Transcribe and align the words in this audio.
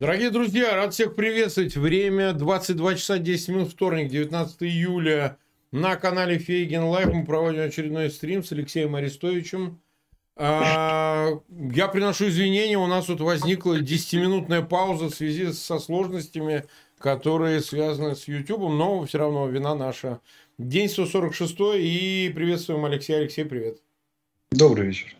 Дорогие 0.00 0.30
друзья, 0.30 0.76
рад 0.76 0.94
всех 0.94 1.16
приветствовать. 1.16 1.76
Время 1.76 2.32
22 2.32 2.94
часа 2.94 3.18
10 3.18 3.48
минут, 3.48 3.72
вторник, 3.72 4.08
19 4.08 4.62
июля. 4.62 5.38
На 5.72 5.96
канале 5.96 6.38
Фейгин 6.38 6.84
Live 6.84 7.12
мы 7.12 7.26
проводим 7.26 7.62
очередной 7.62 8.08
стрим 8.08 8.44
с 8.44 8.52
Алексеем 8.52 8.94
Арестовичем. 8.94 9.80
А, 10.36 11.30
я 11.50 11.88
приношу 11.88 12.28
извинения, 12.28 12.78
у 12.78 12.86
нас 12.86 13.06
тут 13.06 13.20
возникла 13.20 13.80
10-минутная 13.80 14.62
пауза 14.62 15.06
в 15.06 15.14
связи 15.16 15.50
со 15.50 15.80
сложностями, 15.80 16.66
которые 16.98 17.60
связаны 17.60 18.14
с 18.14 18.28
YouTube, 18.28 18.70
но 18.70 19.04
все 19.04 19.18
равно 19.18 19.48
вина 19.48 19.74
наша. 19.74 20.20
День 20.58 20.88
146 20.88 21.56
и 21.74 22.30
приветствуем 22.32 22.84
Алексея. 22.84 23.18
Алексей, 23.18 23.44
привет. 23.44 23.78
Добрый 24.52 24.86
вечер. 24.86 25.16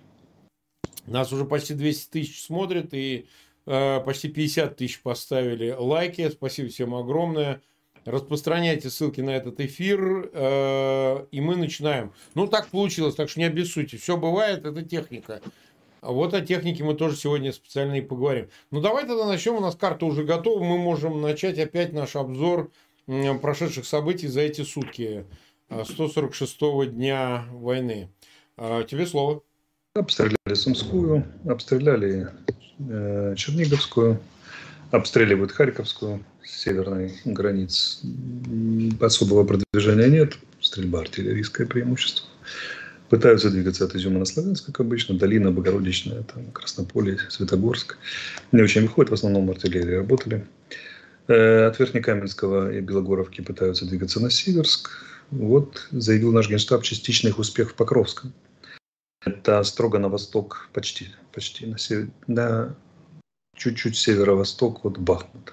Нас 1.09 1.33
уже 1.33 1.45
почти 1.47 1.75
200 1.75 2.11
тысяч 2.13 2.45
смотрят 2.45 2.95
и 2.95 3.27
почти 3.69 4.29
50 4.29 4.77
тысяч 4.77 5.03
поставили 5.03 5.75
лайки. 5.77 6.29
Спасибо 6.31 6.69
всем 6.71 6.95
огромное. 6.95 7.61
Распространяйте 8.09 8.89
ссылки 8.89 9.21
на 9.21 9.37
этот 9.37 9.61
эфир, 9.61 10.31
э, 10.33 11.27
и 11.31 11.41
мы 11.43 11.57
начинаем. 11.57 12.13
Ну, 12.35 12.47
так 12.47 12.69
получилось, 12.69 13.15
так 13.15 13.29
что 13.29 13.41
не 13.41 13.47
обессудьте. 13.47 13.99
Все 13.99 14.17
бывает, 14.17 14.65
это 14.65 14.83
техника. 14.83 15.43
Вот 16.01 16.33
о 16.33 16.41
технике 16.41 16.85
мы 16.85 16.95
тоже 16.95 17.17
сегодня 17.17 17.53
специально 17.53 17.95
и 17.95 18.01
поговорим. 18.01 18.49
Ну, 18.71 18.81
давай 18.81 19.07
тогда 19.07 19.27
начнем. 19.27 19.57
У 19.57 19.61
нас 19.61 19.75
карта 19.75 20.07
уже 20.07 20.25
готова. 20.25 20.63
Мы 20.63 20.79
можем 20.79 21.21
начать 21.21 21.59
опять 21.59 21.93
наш 21.93 22.17
обзор 22.17 22.71
прошедших 23.43 23.85
событий 23.85 24.29
за 24.29 24.41
эти 24.41 24.63
сутки 24.63 25.27
146-го 25.69 26.85
э, 26.85 26.87
дня 26.87 27.45
войны. 27.51 28.11
Тебе 28.57 29.07
слово. 29.07 29.43
Обстреляли 29.95 30.55
Сумскую, 30.55 31.25
обстреляли 31.47 32.29
Э, 32.48 32.48
Черниговскую, 32.79 34.21
обстреливают 34.91 35.53
Харьковскую, 35.53 36.25
с 36.45 36.63
северной 36.63 37.13
границ. 37.25 38.01
Особого 39.01 39.45
продвижения 39.45 40.09
нет, 40.09 40.35
стрельба 40.61 41.01
артиллерийское 41.01 41.67
преимущество. 41.67 42.27
Пытаются 43.09 43.51
двигаться 43.51 43.85
от 43.85 43.95
Изюма 43.95 44.19
на 44.19 44.27
Славянск, 44.27 44.67
как 44.67 44.81
обычно, 44.81 45.17
долина 45.17 45.51
Богородичная, 45.51 46.25
там, 46.25 46.51
Краснополе, 46.53 47.19
Светогорск. 47.31 47.97
Не 48.53 48.63
очень 48.63 48.83
выходит, 48.83 49.11
в 49.11 49.15
основном 49.15 49.49
артиллерии 49.51 49.95
работали. 49.95 50.47
Э, 51.27 51.67
от 51.67 51.79
Верхнекаменского 51.79 52.73
и 52.73 52.81
Белогоровки 52.81 53.41
пытаются 53.41 53.87
двигаться 53.87 54.21
на 54.21 54.31
Сиверск. 54.31 54.91
Вот 55.31 55.87
заявил 55.91 56.33
наш 56.33 56.51
генштаб 56.51 56.83
частичный 56.83 57.31
их 57.31 57.39
успех 57.39 57.71
в 57.71 57.75
Покровском. 57.75 58.35
Это 59.29 59.63
строго 59.63 59.99
на 59.99 60.09
восток, 60.09 60.69
почти, 60.73 61.09
почти 61.33 61.67
на, 61.67 61.79
север, 61.79 62.09
на 62.27 62.75
чуть-чуть 63.57 63.97
северо-восток 63.97 64.85
от 64.85 64.99
Бахмута. 64.99 65.53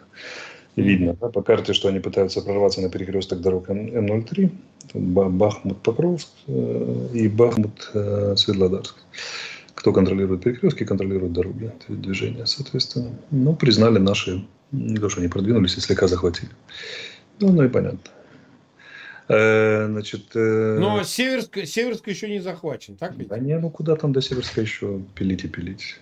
Видно 0.76 1.16
да, 1.20 1.30
по 1.30 1.42
карте, 1.42 1.74
что 1.74 1.88
они 1.88 2.00
пытаются 2.00 2.42
прорваться 2.42 2.82
на 2.82 2.90
перекресток 2.90 3.42
дорог 3.42 3.70
М03, 3.70 4.50
Бахмут-Покровск 4.94 6.28
э, 6.48 7.08
и 7.14 7.28
Бахмут-Светлодарск. 7.28 8.96
Кто 9.74 9.94
контролирует 9.94 10.44
перекрестки, 10.44 10.86
контролирует 10.86 11.34
дороги, 11.34 11.72
движения, 11.88 12.46
соответственно. 12.46 13.12
Ну, 13.32 13.56
признали 13.56 14.00
наши, 14.00 14.46
не 14.72 14.98
то, 14.98 15.10
что 15.10 15.22
они 15.22 15.30
продвинулись, 15.30 15.78
и 15.78 15.82
слегка 15.82 16.08
захватили. 16.08 16.52
Ну, 17.40 17.52
ну 17.52 17.64
и 17.64 17.70
понятно. 17.70 18.00
Э, 19.28 19.88
значит, 19.88 20.36
э... 20.36 20.78
Но 20.80 21.04
Северск, 21.04 21.58
Северск 21.66 22.08
еще 22.08 22.30
не 22.30 22.40
захвачен, 22.40 22.96
так 22.96 23.16
ведь? 23.16 23.30
Да 23.30 23.40
не, 23.40 23.58
ну 23.58 23.70
куда 23.70 23.96
там 23.96 24.14
до 24.14 24.22
Северска 24.22 24.62
еще 24.62 25.02
пилить 25.16 25.44
и 25.44 25.48
пилить. 25.48 26.00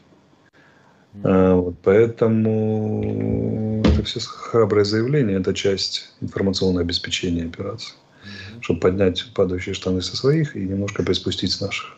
Mm. 1.14 1.21
А, 1.23 1.55
вот, 1.55 1.75
поэтому 1.83 3.81
это 3.86 4.03
все 4.03 4.20
храброе 4.20 4.83
заявление, 4.83 5.39
это 5.39 5.53
часть 5.53 6.14
информационного 6.21 6.81
обеспечения 6.81 7.45
операции. 7.45 7.93
Mm-hmm. 7.93 8.61
Чтобы 8.61 8.80
поднять 8.80 9.25
падающие 9.33 9.73
штаны 9.73 10.02
со 10.02 10.17
своих 10.17 10.55
и 10.55 10.59
немножко 10.59 11.03
приспустить 11.03 11.52
с 11.52 11.61
наших. 11.61 11.98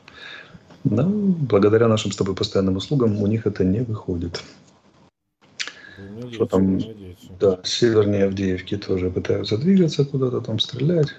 Но 0.83 1.07
благодаря 1.07 1.88
нашим 1.88 2.11
с 2.11 2.16
тобой 2.16 2.35
постоянным 2.35 2.75
услугам 2.75 3.17
у 3.17 3.27
них 3.27 3.47
это 3.47 3.63
не 3.63 3.79
выходит. 3.79 4.44
Надеюсь, 6.25 6.36
что 6.36 6.46
там, 6.46 6.80
да, 7.40 7.59
севернее 7.63 8.25
Авдеевки 8.25 8.78
тоже 8.78 9.09
пытаются 9.09 9.58
двигаться 9.58 10.06
куда-то 10.06 10.41
там 10.41 10.59
стрелять. 10.59 11.16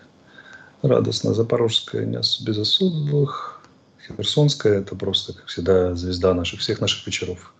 Радостно. 0.83 1.35
Запорожская 1.35 2.05
не 2.05 2.17
без 2.17 2.59
особых. 2.59 3.63
Херсонская 4.07 4.81
это 4.81 4.95
просто, 4.95 5.33
как 5.33 5.47
всегда, 5.47 5.95
звезда 5.95 6.33
наших, 6.33 6.61
всех 6.61 6.81
наших 6.81 7.07
вечеров. 7.07 7.55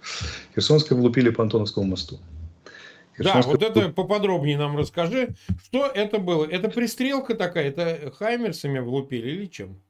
Херсонская 0.55 0.97
влупили 0.97 1.31
по 1.31 1.43
Антоновскому 1.43 1.87
мосту. 1.87 2.21
Да, 3.19 3.41
вот 3.43 3.63
это 3.63 3.89
поподробнее 3.89 4.59
нам 4.59 4.77
расскажи. 4.77 5.35
Что 5.65 5.87
это 5.87 6.19
было? 6.19 6.45
Это 6.45 6.69
пристрелка 6.69 7.35
такая? 7.35 7.69
Это 7.69 8.13
хаймерсами 8.17 8.79
влупили 8.79 9.31
или 9.31 9.47
чем? 9.47 9.81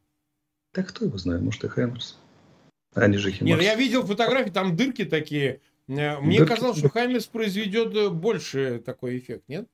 Да 0.73 0.83
кто 0.83 1.05
его 1.05 1.19
знает, 1.19 1.43
может 1.43 1.65
и 1.65 1.69
хаймерс. 1.69 2.19
Они 2.94 3.19
же 3.19 3.31
Химарс. 3.31 3.61
Нет, 3.61 3.62
я 3.62 3.75
видел 3.75 4.06
фотографии, 4.06 4.50
там 4.50 4.77
дырки 4.77 5.05
такие 5.05 5.61
мне 5.88 6.41
да, 6.41 6.47
казалось, 6.47 6.78
что 6.78 6.88
Хаймерс 6.88 7.26
произведет 7.26 7.94
э, 7.94 8.08
больше 8.08 8.82
такой 8.84 9.19
эффект, 9.19 9.44
нет? 9.48 9.66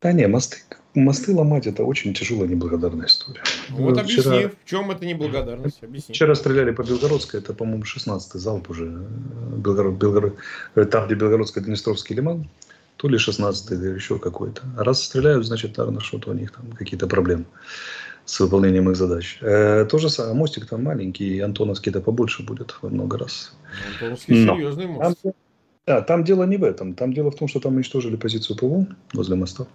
Да 0.00 0.12
не, 0.12 0.26
мосты, 0.28 0.58
мосты 0.94 1.34
ломать 1.34 1.66
это 1.66 1.84
очень 1.84 2.14
тяжелая 2.14 2.48
неблагодарная 2.48 3.06
история. 3.06 3.42
Вот 3.68 4.00
вчера, 4.00 4.32
объясни, 4.32 4.56
в 4.64 4.68
чем 4.68 4.90
это 4.90 5.04
неблагодарность? 5.04 5.82
Объясни. 5.82 6.14
Вчера 6.14 6.34
стреляли 6.34 6.70
по 6.70 6.82
Белгородской, 6.82 7.40
это, 7.40 7.52
по-моему, 7.52 7.82
16-й 7.82 8.38
залп 8.38 8.70
уже. 8.70 8.86
Э, 8.86 9.56
Белгород, 9.56 9.94
Белгород, 9.94 10.36
там, 10.90 11.06
где 11.06 11.16
Белгородский 11.16 11.62
Днестровский 11.62 12.16
лиман, 12.16 12.48
то 12.96 13.08
ли 13.08 13.18
16-й, 13.18 13.74
или 13.74 13.94
еще 13.94 14.18
какой-то. 14.18 14.62
А 14.78 14.84
раз 14.84 15.02
стреляют, 15.02 15.44
значит, 15.44 15.76
наверное, 15.76 16.00
что-то 16.00 16.30
у 16.30 16.34
них 16.34 16.52
там 16.52 16.72
какие-то 16.72 17.06
проблемы 17.06 17.44
с 18.30 18.38
выполнением 18.38 18.88
их 18.90 18.96
задач. 18.96 19.38
Э, 19.40 19.84
то 19.90 19.98
же 19.98 20.08
самое, 20.08 20.34
мостик 20.34 20.66
там 20.66 20.84
маленький, 20.84 21.40
Антоновский-то 21.40 22.00
побольше 22.00 22.44
будет 22.44 22.76
во 22.80 22.88
много 22.88 23.18
раз. 23.18 23.52
Антоновский 23.94 24.44
Но. 24.44 24.54
серьезный 24.54 24.86
мост. 24.86 25.18
Там, 25.22 25.32
да, 25.86 26.00
там 26.00 26.22
дело 26.22 26.44
не 26.44 26.56
в 26.56 26.62
этом. 26.62 26.94
Там 26.94 27.12
дело 27.12 27.30
в 27.30 27.34
том, 27.34 27.48
что 27.48 27.58
там 27.58 27.74
уничтожили 27.74 28.14
позицию 28.16 28.56
ПВО 28.56 28.86
возле 29.14 29.34
моста. 29.34 29.66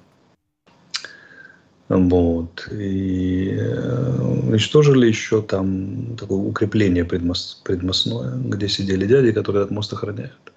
Вот. 1.90 2.70
И 2.72 3.58
э, 3.60 4.22
уничтожили 4.48 5.08
еще 5.08 5.42
там 5.42 6.16
такое 6.16 6.38
укрепление 6.38 7.04
предмост, 7.04 7.62
предмостное, 7.64 8.38
где 8.38 8.70
сидели 8.70 9.06
дяди, 9.06 9.34
которые 9.34 9.66
от 9.66 9.72
моста 9.72 9.98
охраняют. 9.98 10.54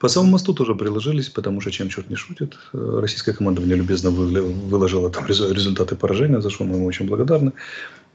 По 0.00 0.08
самому 0.08 0.32
мосту 0.32 0.54
тоже 0.54 0.74
приложились, 0.74 1.28
потому 1.28 1.60
что 1.60 1.70
чем 1.70 1.88
черт 1.88 2.10
не 2.10 2.16
шутит. 2.16 2.58
Э, 2.72 2.98
российское 3.00 3.32
командование 3.32 3.76
любезно 3.76 4.10
выложило 4.10 5.10
там 5.10 5.26
результаты 5.26 5.96
поражения, 5.96 6.40
за 6.40 6.50
что 6.50 6.64
мы 6.64 6.76
ему 6.76 6.86
очень 6.86 7.06
благодарны. 7.06 7.52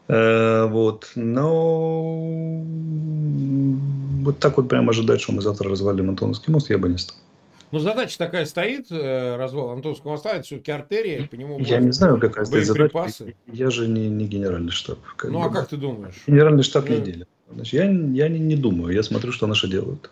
Э, 0.07 0.65
вот. 0.65 1.11
Но 1.15 2.63
вот 4.23 4.39
так 4.39 4.57
вот 4.57 4.67
прямо 4.67 4.89
ожидать, 4.89 5.21
что 5.21 5.33
мы 5.33 5.41
завтра 5.41 5.69
развалим 5.69 6.09
Антоновский 6.09 6.51
мост, 6.51 6.69
я 6.69 6.77
бы 6.77 6.89
не 6.89 6.97
стал. 6.97 7.15
Ну, 7.71 7.77
задача 7.77 8.17
такая 8.17 8.45
стоит, 8.45 8.87
э, 8.89 9.35
развал 9.35 9.69
Антонского 9.69 10.11
моста, 10.11 10.31
это 10.31 10.41
все-таки 10.41 10.71
артерия, 10.71 11.27
по 11.27 11.35
нему 11.35 11.59
Я 11.59 11.79
не 11.79 11.91
знаю, 11.91 12.19
какая 12.19 12.45
стоит 12.45 12.65
задача. 12.65 13.33
Я 13.45 13.69
же 13.69 13.87
не, 13.87 14.09
не 14.09 14.25
генеральный 14.25 14.71
штаб. 14.71 14.97
ну, 15.23 15.39
бы. 15.39 15.45
а 15.45 15.49
как 15.49 15.67
ты 15.67 15.77
думаешь? 15.77 16.15
Генеральный 16.25 16.63
штаб 16.63 16.89
ну... 16.89 16.95
не 16.95 17.01
делит. 17.01 17.29
Значит, 17.51 17.73
я, 17.73 17.83
я 17.83 18.27
не, 18.27 18.39
не 18.39 18.55
думаю, 18.55 18.93
я 18.93 19.03
смотрю, 19.03 19.31
что 19.31 19.45
наши 19.45 19.67
делают. 19.67 20.09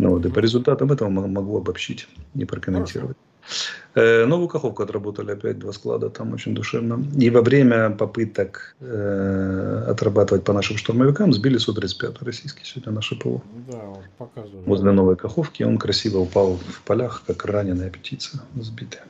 Ну, 0.00 0.10
вот, 0.12 0.24
и 0.24 0.30
по 0.30 0.38
результатам 0.38 0.90
этого 0.92 1.10
могу 1.10 1.58
обобщить 1.58 2.08
и 2.34 2.46
прокомментировать. 2.46 3.18
Э, 3.94 4.24
новую 4.24 4.48
Каховку 4.48 4.82
отработали 4.82 5.32
опять 5.32 5.58
два 5.58 5.72
склада, 5.72 6.08
там 6.08 6.32
очень 6.32 6.54
душевно. 6.54 7.04
И 7.18 7.28
во 7.28 7.42
время 7.42 7.90
попыток 7.90 8.76
э, 8.80 9.84
отрабатывать 9.88 10.44
по 10.44 10.54
нашим 10.54 10.78
штурмовикам 10.78 11.34
сбили 11.34 11.58
Су-35 11.58 12.16
российский 12.24 12.64
сегодня 12.64 12.92
наше 12.92 13.14
ПВО. 13.14 13.42
Да, 13.70 13.78
вот 13.78 14.04
показывали. 14.16 14.64
Возле 14.64 14.92
Новой 14.92 15.16
Каховки 15.16 15.64
он 15.64 15.76
красиво 15.76 16.18
упал 16.20 16.56
в 16.56 16.80
полях, 16.86 17.22
как 17.26 17.44
раненая 17.44 17.90
птица 17.90 18.40
сбитая. 18.56 19.04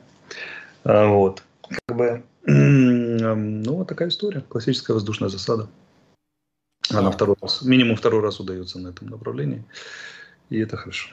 А, 0.83 1.07
вот. 1.07 1.41
Как 1.87 1.97
бы, 1.97 2.23
ну, 2.45 3.75
вот 3.75 3.87
такая 3.87 4.09
история. 4.09 4.41
Классическая 4.49 4.91
воздушная 4.91 5.29
засада. 5.29 5.69
Она 6.89 7.03
да. 7.03 7.11
второй 7.11 7.37
раз, 7.41 7.61
минимум 7.61 7.95
второй 7.95 8.21
раз 8.21 8.41
удается 8.41 8.77
на 8.77 8.89
этом 8.89 9.07
направлении. 9.07 9.63
И 10.51 10.59
это 10.59 10.77
хорошо. 10.77 11.09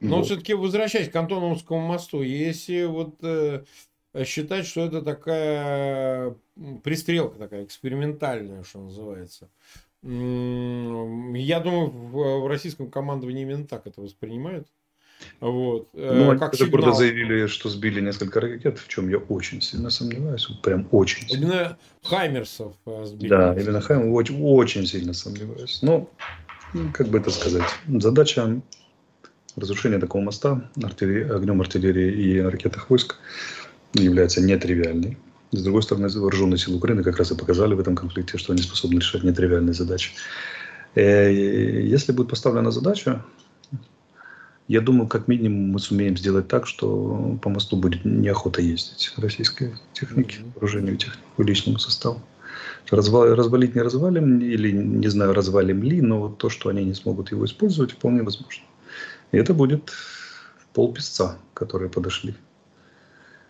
Но 0.00 0.16
вот. 0.16 0.26
все-таки 0.26 0.54
возвращаясь 0.54 1.10
к 1.10 1.16
Антоновскому 1.16 1.80
мосту, 1.80 2.22
если 2.22 2.84
вот 2.84 3.16
э, 3.22 3.64
считать, 4.24 4.66
что 4.66 4.86
это 4.86 5.02
такая 5.02 6.34
пристрелка 6.82 7.38
такая 7.38 7.64
экспериментальная, 7.64 8.62
что 8.64 8.80
называется, 8.80 9.48
я 10.02 11.60
думаю, 11.60 11.90
в, 11.90 12.48
российском 12.48 12.90
командовании 12.90 13.42
именно 13.42 13.66
так 13.66 13.86
это 13.86 14.00
воспринимают. 14.00 14.68
Вот. 15.40 15.88
Э, 15.94 16.12
ну, 16.14 16.38
как 16.38 16.54
они 16.54 16.70
сигнал. 16.70 16.94
заявили, 16.94 17.46
что 17.46 17.68
сбили 17.68 18.00
несколько 18.00 18.40
ракет, 18.40 18.78
в 18.78 18.88
чем 18.88 19.08
я 19.08 19.18
очень 19.18 19.60
сильно 19.60 19.90
сомневаюсь. 19.90 20.46
Прям 20.62 20.88
очень 20.90 21.28
сильно. 21.28 21.44
Именно 21.44 21.78
Хаймерсов 22.02 22.74
э, 22.86 23.04
сбили. 23.06 23.28
Да, 23.28 23.54
именно 23.54 23.80
Хаймерсов 23.80 24.14
очень, 24.14 24.42
очень 24.42 24.86
сильно 24.86 25.12
сомневаюсь. 25.12 25.80
Но, 25.82 26.08
как 26.92 27.08
бы 27.08 27.18
это 27.18 27.30
сказать, 27.30 27.68
задача 27.86 28.60
Разрушение 29.56 29.98
такого 29.98 30.22
моста 30.22 30.70
артиллерии, 30.82 31.34
огнем 31.34 31.62
артиллерии 31.62 32.12
и 32.12 32.40
ракетных 32.40 32.90
войск 32.90 33.16
является 33.94 34.42
нетривиальной. 34.42 35.16
С 35.50 35.62
другой 35.62 35.82
стороны, 35.82 36.08
вооруженные 36.08 36.58
силы 36.58 36.76
Украины 36.76 37.02
как 37.02 37.16
раз 37.16 37.30
и 37.30 37.34
показали 37.34 37.72
в 37.72 37.80
этом 37.80 37.96
конфликте, 37.96 38.36
что 38.36 38.52
они 38.52 38.60
способны 38.60 38.98
решать 38.98 39.24
нетривиальные 39.24 39.72
задачи. 39.72 40.12
Э, 40.94 41.32
если 41.32 42.12
будет 42.12 42.28
поставлена 42.28 42.70
задача, 42.70 43.24
я 44.68 44.82
думаю, 44.82 45.08
как 45.08 45.26
минимум 45.26 45.70
мы 45.70 45.78
сумеем 45.78 46.18
сделать 46.18 46.48
так, 46.48 46.66
что 46.66 47.38
по 47.40 47.48
мосту 47.48 47.76
будет 47.76 48.04
неохота 48.04 48.60
ездить 48.60 49.14
российской 49.16 49.72
техники, 49.94 50.40
вооружению 50.54 50.98
техники, 50.98 51.22
личному 51.38 51.78
составу. 51.78 52.20
Развал, 52.90 53.34
развалить 53.34 53.74
не 53.74 53.82
развалим, 53.82 54.38
или 54.38 54.70
не 54.70 55.08
знаю, 55.08 55.32
развалим 55.32 55.82
ли, 55.82 56.00
но 56.00 56.20
вот 56.20 56.38
то, 56.38 56.48
что 56.48 56.68
они 56.68 56.84
не 56.84 56.94
смогут 56.94 57.32
его 57.32 57.44
использовать, 57.44 57.92
вполне 57.92 58.22
возможно. 58.22 58.62
И 59.32 59.38
это 59.38 59.54
будет 59.54 59.92
полпесца, 60.72 61.38
которые 61.54 61.90
подошли. 61.90 62.34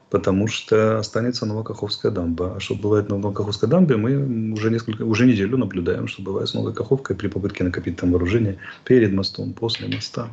Потому 0.09 0.47
что 0.47 0.99
останется 0.99 1.45
Новокаховская 1.47 2.13
дамба. 2.13 2.57
А 2.57 2.61
что 2.61 2.77
бывает 2.77 3.09
на 3.09 3.19
Новокаховской 3.19 3.69
дамбе, 3.69 3.97
мы 3.97 4.53
уже 4.53 4.71
несколько, 4.71 5.03
уже 5.03 5.27
неделю 5.27 5.59
наблюдаем, 5.59 6.07
что 6.07 6.23
бывает 6.23 6.49
с 6.49 6.55
Новокаховкой 6.55 7.17
при 7.17 7.27
попытке 7.27 7.65
накопить 7.65 7.97
там 7.97 8.13
вооружение 8.13 8.59
перед 8.85 9.13
мостом, 9.13 9.53
после 9.53 9.89
моста, 9.89 10.31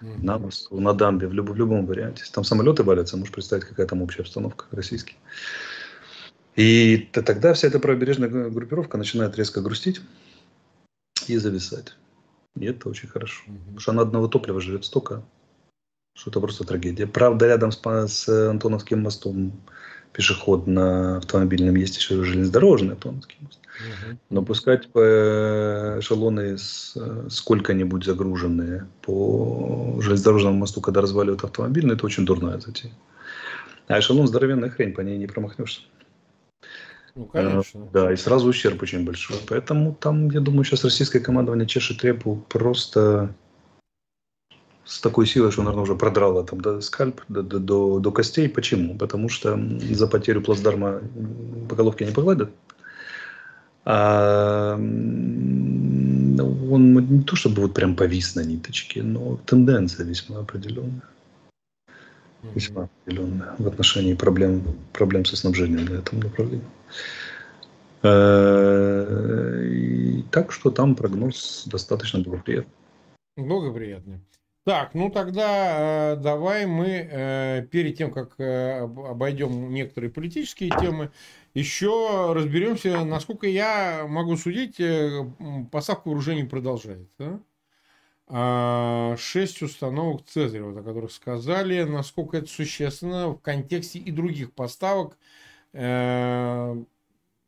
на 0.00 0.38
мосту, 0.38 0.78
на 0.78 0.92
дамбе, 0.92 1.26
в, 1.26 1.32
люб, 1.32 1.50
в 1.50 1.56
любом 1.56 1.86
варианте. 1.86 2.24
Там 2.32 2.44
самолеты 2.44 2.82
валятся, 2.82 3.16
можешь 3.16 3.32
представить, 3.32 3.64
какая 3.64 3.86
там 3.86 4.02
общая 4.02 4.22
обстановка 4.22 4.66
российская. 4.70 5.16
И 6.58 7.08
тогда 7.12 7.54
вся 7.54 7.68
эта 7.68 7.78
правобережная 7.78 8.28
группировка 8.28 8.98
начинает 8.98 9.36
резко 9.36 9.60
грустить 9.60 10.00
и 11.28 11.36
зависать. 11.36 11.94
И 12.58 12.64
это 12.64 12.88
очень 12.88 13.06
хорошо. 13.06 13.44
Угу. 13.46 13.58
Потому 13.58 13.78
что 13.78 13.92
она 13.92 14.02
одного 14.02 14.26
топлива 14.26 14.60
жрет 14.60 14.84
столько, 14.84 15.22
что 16.14 16.30
это 16.30 16.40
просто 16.40 16.64
трагедия. 16.64 17.06
Правда, 17.06 17.46
рядом 17.46 17.70
с, 17.70 17.78
с 18.08 18.28
Антоновским 18.50 19.00
мостом 19.00 19.52
пешеход 20.12 20.66
на 20.66 21.18
автомобильном 21.18 21.76
есть 21.76 21.96
еще 21.96 22.24
железнодорожный 22.24 22.94
Антоновский 22.94 23.36
мост. 23.40 23.60
Угу. 23.60 24.18
Но 24.30 24.42
пускать 24.42 24.90
по 24.90 25.98
эшелоны 26.00 26.58
с, 26.58 26.96
сколько-нибудь 27.30 28.04
загруженные 28.04 28.88
по 29.02 29.96
железнодорожному 30.00 30.56
мосту, 30.58 30.80
когда 30.80 31.02
разваливают 31.02 31.44
автомобиль, 31.44 31.88
это 31.92 32.04
очень 32.04 32.26
дурная 32.26 32.58
затея. 32.58 32.92
А 33.86 34.00
эшелон 34.00 34.26
здоровенная 34.26 34.70
хрень, 34.70 34.92
по 34.92 35.02
ней 35.02 35.18
не 35.18 35.28
промахнешься. 35.28 35.82
Ну, 37.18 37.24
конечно. 37.24 37.80
Э, 37.80 37.86
да, 37.92 38.12
и 38.12 38.16
сразу 38.16 38.48
ущерб 38.48 38.80
очень 38.80 39.04
большой. 39.04 39.38
Поэтому 39.48 39.92
там, 39.92 40.30
я 40.30 40.40
думаю, 40.40 40.62
сейчас 40.62 40.84
российское 40.84 41.18
командование 41.18 41.66
чешет 41.66 42.04
репу 42.04 42.44
просто 42.48 43.34
с 44.84 45.00
такой 45.00 45.26
силой, 45.26 45.50
что, 45.50 45.62
наверное, 45.62 45.82
уже 45.82 45.96
продрало 45.96 46.44
там 46.44 46.60
до 46.60 46.80
скальп, 46.80 47.22
до, 47.28 47.42
до, 47.42 47.58
до, 47.58 47.98
до 47.98 48.12
костей. 48.12 48.48
Почему? 48.48 48.96
Потому 48.96 49.28
что 49.28 49.60
за 49.90 50.06
потерю 50.06 50.42
плацдарма 50.42 51.00
по 51.68 51.74
головке 51.74 52.06
не 52.06 52.12
погладят. 52.12 52.52
А 53.84 54.76
он 54.76 56.94
не 56.94 57.24
то 57.24 57.34
чтобы 57.34 57.62
вот 57.62 57.74
прям 57.74 57.96
повис 57.96 58.36
на 58.36 58.44
ниточке, 58.44 59.02
но 59.02 59.40
тенденция 59.44 60.06
весьма 60.06 60.38
определенная. 60.38 61.02
Весьма 62.54 62.84
определенная 62.84 63.56
в 63.58 63.66
отношении 63.66 64.14
проблем, 64.14 64.62
проблем 64.92 65.24
со 65.24 65.36
снабжением 65.36 65.86
на 65.86 65.94
этом 65.94 66.20
направлении. 66.20 66.62
Э, 68.02 69.64
и 69.64 70.22
так 70.30 70.52
что 70.52 70.70
там 70.70 70.94
прогноз 70.94 71.64
достаточно 71.66 72.20
благоприятный. 72.20 72.72
Благоприятный. 73.36 74.20
Так, 74.68 74.92
ну 74.92 75.10
тогда 75.10 76.12
э, 76.12 76.16
давай 76.16 76.66
мы 76.66 76.88
э, 76.88 77.66
перед 77.70 77.96
тем, 77.96 78.10
как 78.12 78.38
э, 78.38 78.80
обойдем 78.82 79.72
некоторые 79.72 80.10
политические 80.10 80.68
темы, 80.78 81.10
еще 81.54 82.34
разберемся, 82.34 83.02
насколько 83.02 83.46
я 83.46 84.04
могу 84.06 84.36
судить, 84.36 84.78
э, 84.78 85.24
поставка 85.72 86.08
вооружений 86.08 86.44
продолжается. 86.44 87.40
Да? 88.28 89.16
Шесть 89.16 89.62
установок 89.62 90.26
Цезарева, 90.26 90.78
о 90.78 90.82
которых 90.82 91.12
сказали, 91.12 91.84
насколько 91.84 92.36
это 92.36 92.46
существенно 92.46 93.30
в 93.30 93.40
контексте 93.40 93.98
и 93.98 94.10
других 94.10 94.52
поставок. 94.52 95.16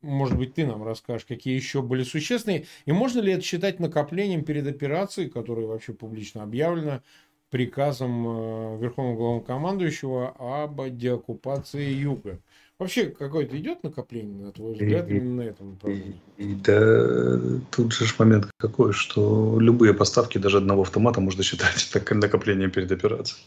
Может 0.02 0.38
быть, 0.38 0.55
ты 0.55 0.67
нам 0.67 0.82
расскажешь, 0.82 1.26
какие 1.26 1.55
еще 1.55 1.82
были 1.82 2.05
существенные. 2.05 2.67
И 2.87 2.93
можно 2.93 3.20
ли 3.20 3.32
это 3.32 3.43
считать 3.43 3.81
накоплением 3.81 4.44
перед 4.44 4.67
операцией, 4.67 5.28
которая 5.28 5.67
вообще 5.67 5.93
публично 5.93 6.43
объявлена 6.43 7.02
приказом 7.50 8.26
э, 8.26 8.78
Верховного 8.81 9.17
Главнокомандующего 9.17 10.34
об 10.38 10.81
деоккупации 10.96 11.90
Юга? 11.90 12.38
Вообще 12.78 13.11
какое-то 13.11 13.58
идет 13.58 13.82
накопление, 13.82 14.46
на 14.46 14.52
твой 14.52 14.72
взгляд, 14.72 15.06
и, 15.11 15.17
именно 15.17 15.43
на 15.43 15.46
этом 15.46 15.72
направлении? 15.72 16.19
И, 16.38 16.55
да, 16.55 17.38
тут 17.70 17.93
же 17.93 18.06
момент 18.19 18.46
какой, 18.56 18.94
что 18.94 19.61
любые 19.61 19.93
поставки 19.93 20.38
даже 20.38 20.58
одного 20.58 20.82
автомата 20.82 21.20
можно 21.20 21.43
считать 21.43 21.90
так, 21.93 22.11
накоплением 22.11 22.70
перед 22.70 22.90
операцией 22.90 23.43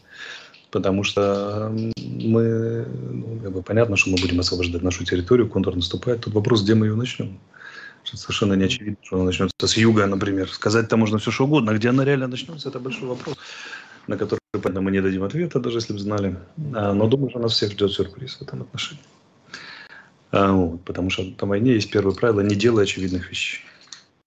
потому 0.74 1.04
что 1.04 1.72
мы, 2.02 2.84
ну, 3.12 3.38
как 3.40 3.52
бы 3.52 3.62
понятно, 3.62 3.96
что 3.96 4.10
мы 4.10 4.16
будем 4.20 4.40
освобождать 4.40 4.82
нашу 4.82 5.04
территорию, 5.04 5.48
контур 5.48 5.76
наступает. 5.76 6.22
Тут 6.22 6.34
вопрос, 6.34 6.64
где 6.64 6.74
мы 6.74 6.86
ее 6.86 6.96
начнем. 6.96 7.38
Совершенно 8.02 8.54
не 8.54 8.64
очевидно, 8.64 8.96
что 9.02 9.16
она 9.16 9.26
начнется 9.26 9.68
с 9.68 9.76
юга, 9.76 10.06
например. 10.06 10.50
Сказать-то 10.50 10.96
можно 10.96 11.18
все 11.18 11.30
что 11.30 11.44
угодно, 11.44 11.70
а 11.70 11.74
где 11.76 11.90
она 11.90 12.04
реально 12.04 12.26
начнется, 12.26 12.70
это 12.70 12.80
большой 12.80 13.08
вопрос, 13.08 13.36
на 14.08 14.16
который, 14.16 14.40
понятно, 14.50 14.80
мы 14.80 14.90
не 14.90 15.00
дадим 15.00 15.22
ответа, 15.22 15.60
даже 15.60 15.78
если 15.78 15.92
бы 15.92 16.00
знали. 16.00 16.36
А, 16.74 16.92
но 16.92 17.06
думаю, 17.06 17.30
что 17.30 17.38
нас 17.38 17.52
всех 17.52 17.70
ждет 17.70 17.92
сюрприз 17.92 18.34
в 18.34 18.42
этом 18.42 18.62
отношении. 18.62 19.04
А, 20.32 20.52
вот, 20.52 20.84
потому 20.84 21.10
что 21.10 21.22
на 21.22 21.46
войне 21.46 21.74
есть 21.74 21.90
первое 21.92 22.16
правило– 22.16 22.40
не 22.42 22.56
делай 22.56 22.82
очевидных 22.82 23.30
вещей. 23.30 23.60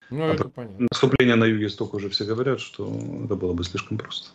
Ну, 0.08 0.22
а 0.22 0.32
это 0.32 0.48
понятно. 0.48 0.86
Наступление 0.90 1.36
на 1.36 1.44
юге 1.44 1.68
столько 1.68 1.96
уже 1.96 2.08
все 2.08 2.24
говорят, 2.24 2.60
что 2.60 2.90
это 3.26 3.34
было 3.34 3.52
бы 3.52 3.64
слишком 3.64 3.98
просто. 3.98 4.30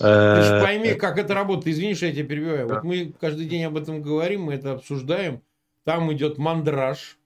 Ты 0.00 0.42
же 0.42 0.54
э, 0.54 0.62
пойми, 0.62 0.94
как 0.94 1.18
это 1.18 1.34
работает. 1.34 1.68
Извини, 1.68 1.94
что 1.94 2.06
я 2.06 2.12
тебя 2.12 2.24
перебиваю. 2.24 2.66
Да. 2.66 2.74
Вот 2.76 2.84
мы 2.84 3.12
каждый 3.20 3.46
день 3.46 3.64
об 3.64 3.76
этом 3.76 4.00
говорим, 4.00 4.44
мы 4.44 4.54
это 4.54 4.72
обсуждаем. 4.72 5.42
Там 5.84 6.10
идет 6.12 6.38
мандраж 6.38 7.18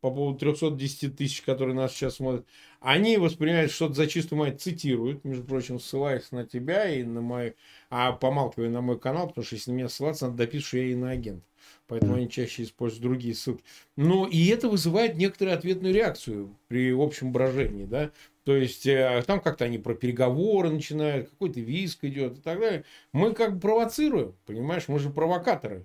по 0.00 0.10
поводу 0.10 0.38
310 0.38 1.16
тысяч, 1.16 1.42
которые 1.42 1.74
нас 1.74 1.92
сейчас 1.92 2.16
смотрят. 2.16 2.46
Они 2.80 3.18
воспринимают 3.18 3.70
что-то 3.70 3.94
за 3.94 4.06
чистую 4.06 4.38
мать, 4.38 4.62
цитируют, 4.62 5.24
между 5.24 5.44
прочим, 5.44 5.78
ссылаясь 5.78 6.32
на 6.32 6.46
тебя 6.46 6.88
и 6.88 7.02
на 7.02 7.20
мой, 7.20 7.56
а 7.90 8.12
помалкивая 8.12 8.70
на 8.70 8.80
мой 8.80 8.98
канал, 8.98 9.28
потому 9.28 9.44
что 9.44 9.56
если 9.56 9.70
на 9.70 9.74
меня 9.76 9.88
ссылаться, 9.90 10.26
надо 10.26 10.38
дописать, 10.38 10.66
что 10.66 10.78
я 10.78 10.84
иноагент. 10.92 11.44
Поэтому 11.90 12.14
они 12.14 12.30
чаще 12.30 12.62
используют 12.62 13.02
другие 13.02 13.34
ссылки. 13.34 13.64
Но 13.96 14.24
и 14.28 14.46
это 14.46 14.68
вызывает 14.68 15.16
некоторую 15.16 15.56
ответную 15.56 15.92
реакцию 15.92 16.56
при 16.68 16.92
общем 16.92 17.32
брожении. 17.32 17.84
Да? 17.84 18.12
То 18.44 18.54
есть 18.54 18.86
э, 18.86 19.24
там 19.26 19.40
как-то 19.40 19.64
они 19.64 19.78
про 19.78 19.94
переговоры 19.94 20.70
начинают, 20.70 21.30
какой-то 21.30 21.58
виск 21.58 22.04
идет 22.04 22.38
и 22.38 22.40
так 22.40 22.60
далее. 22.60 22.84
Мы 23.12 23.34
как 23.34 23.54
бы 23.54 23.60
провоцируем, 23.60 24.36
понимаешь, 24.46 24.86
мы 24.86 25.00
же 25.00 25.10
провокаторы. 25.10 25.84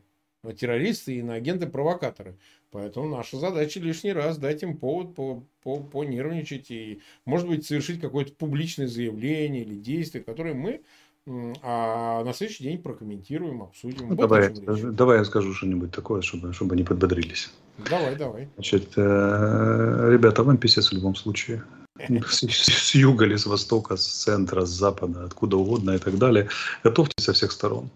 Террористы 0.60 1.16
и 1.16 1.20
иноагенты-провокаторы. 1.22 2.38
Поэтому 2.70 3.10
наша 3.10 3.38
задача 3.38 3.80
лишний 3.80 4.14
раз 4.14 4.38
дать 4.38 4.62
им 4.62 4.78
повод 4.78 5.16
по, 5.16 5.44
по, 5.64 5.80
понервничать 5.80 6.70
и, 6.70 7.02
может 7.26 7.48
быть, 7.48 7.66
совершить 7.66 8.00
какое-то 8.00 8.34
публичное 8.34 8.86
заявление 8.86 9.64
или 9.64 9.74
действие, 9.74 10.24
которое 10.24 10.54
мы 10.54 10.84
а 11.28 12.24
на 12.24 12.34
следующий 12.34 12.64
день 12.64 12.82
прокомментируем, 12.82 13.64
обсудим. 13.64 14.10
Ну, 14.10 14.16
давай, 14.16 14.54
давай 14.54 15.18
я 15.18 15.26
скажу 15.26 15.54
что-нибудь 15.54 15.92
такое, 15.92 16.22
чтобы, 16.22 16.54
чтобы 16.54 16.76
они 16.76 16.84
подбодрились. 16.84 17.52
Давай, 17.90 18.16
давай. 18.16 18.48
Значит, 18.56 18.94
э, 18.96 20.10
ребята, 20.12 20.44
вам 20.44 20.58
писец 20.58 20.92
в 20.92 20.94
любом 20.94 21.16
случае. 21.16 21.64
С, 22.28 22.44
с 22.44 22.96
юга 22.96 23.26
или 23.26 23.38
с 23.38 23.46
востока, 23.46 23.96
с 23.96 24.06
центра, 24.06 24.66
с 24.66 24.70
запада, 24.70 25.24
откуда 25.24 25.56
угодно 25.58 25.92
и 25.92 25.98
так 25.98 26.18
далее. 26.18 26.50
Готовьтесь 26.84 27.24
со 27.24 27.34
всех 27.34 27.52
сторон. 27.52 27.90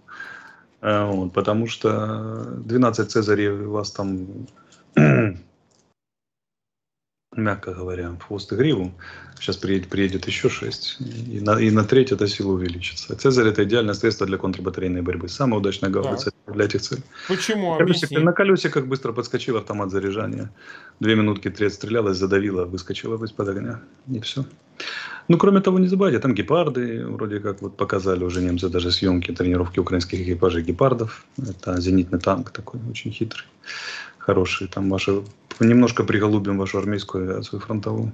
Э, 0.82 1.06
вот, 1.06 1.34
потому 1.34 1.68
что 1.68 2.46
12 2.66 3.12
Цезарей 3.12 3.50
у 3.50 3.72
вас 3.72 3.92
там 3.92 4.48
мягко 7.44 7.74
говоря, 7.74 8.10
в 8.12 8.22
хвост 8.22 8.52
и 8.52 8.56
гриву. 8.56 8.92
Сейчас 9.40 9.58
приедет, 9.58 9.90
приедет 9.90 10.28
еще 10.28 10.50
шесть. 10.50 10.98
И 11.00 11.40
на, 11.40 11.60
и 11.60 11.72
на 11.72 11.84
треть 11.84 12.12
эта 12.12 12.28
сила 12.28 12.52
увеличится. 12.52 13.16
Цезарь– 13.16 13.48
это 13.50 13.64
идеальное 13.64 13.94
средство 13.94 14.28
для 14.28 14.38
контрбатарейной 14.38 15.02
борьбы. 15.02 15.30
Самая 15.30 15.60
удачная 15.60 15.90
гаубица 15.90 16.32
да. 16.46 16.54
для 16.54 16.66
этих 16.66 16.82
целей. 16.82 17.04
Почему? 17.28 17.78
Колесик, 17.78 18.12
на 18.12 18.34
колесиках 18.34 18.86
быстро 18.86 19.14
подскочил 19.14 19.58
автомат 19.58 19.92
заряжания. 19.92 20.52
Две 21.00 21.16
минутки 21.16 21.50
треть 21.50 21.74
стрелялась, 21.74 22.18
задавила, 22.18 22.66
выскочила 22.66 23.24
из-под 23.24 23.48
огня. 23.48 23.82
И 24.12 24.20
все. 24.20 24.46
Ну, 25.30 25.38
кроме 25.38 25.62
того, 25.62 25.80
не 25.80 25.88
забывайте, 25.88 26.20
там 26.20 26.34
гепарды, 26.34 27.06
вроде 27.06 27.40
как 27.40 27.62
вот 27.62 27.78
показали 27.78 28.24
уже 28.24 28.42
немцы 28.42 28.68
даже 28.68 28.92
съемки, 28.92 29.32
тренировки 29.32 29.80
украинских 29.80 30.20
экипажей 30.22 30.64
гепардов. 30.64 31.26
Это 31.38 31.80
зенитный 31.80 32.20
танк 32.20 32.50
такой, 32.50 32.80
очень 32.90 33.12
хитрый, 33.12 33.46
хороший. 34.18 34.68
Там 34.68 34.90
ваши, 34.90 35.22
немножко 35.66 36.04
приголубим 36.04 36.58
вашу 36.58 36.78
армейскую 36.78 37.24
авиацию 37.24 37.60
фронтовую. 37.60 38.12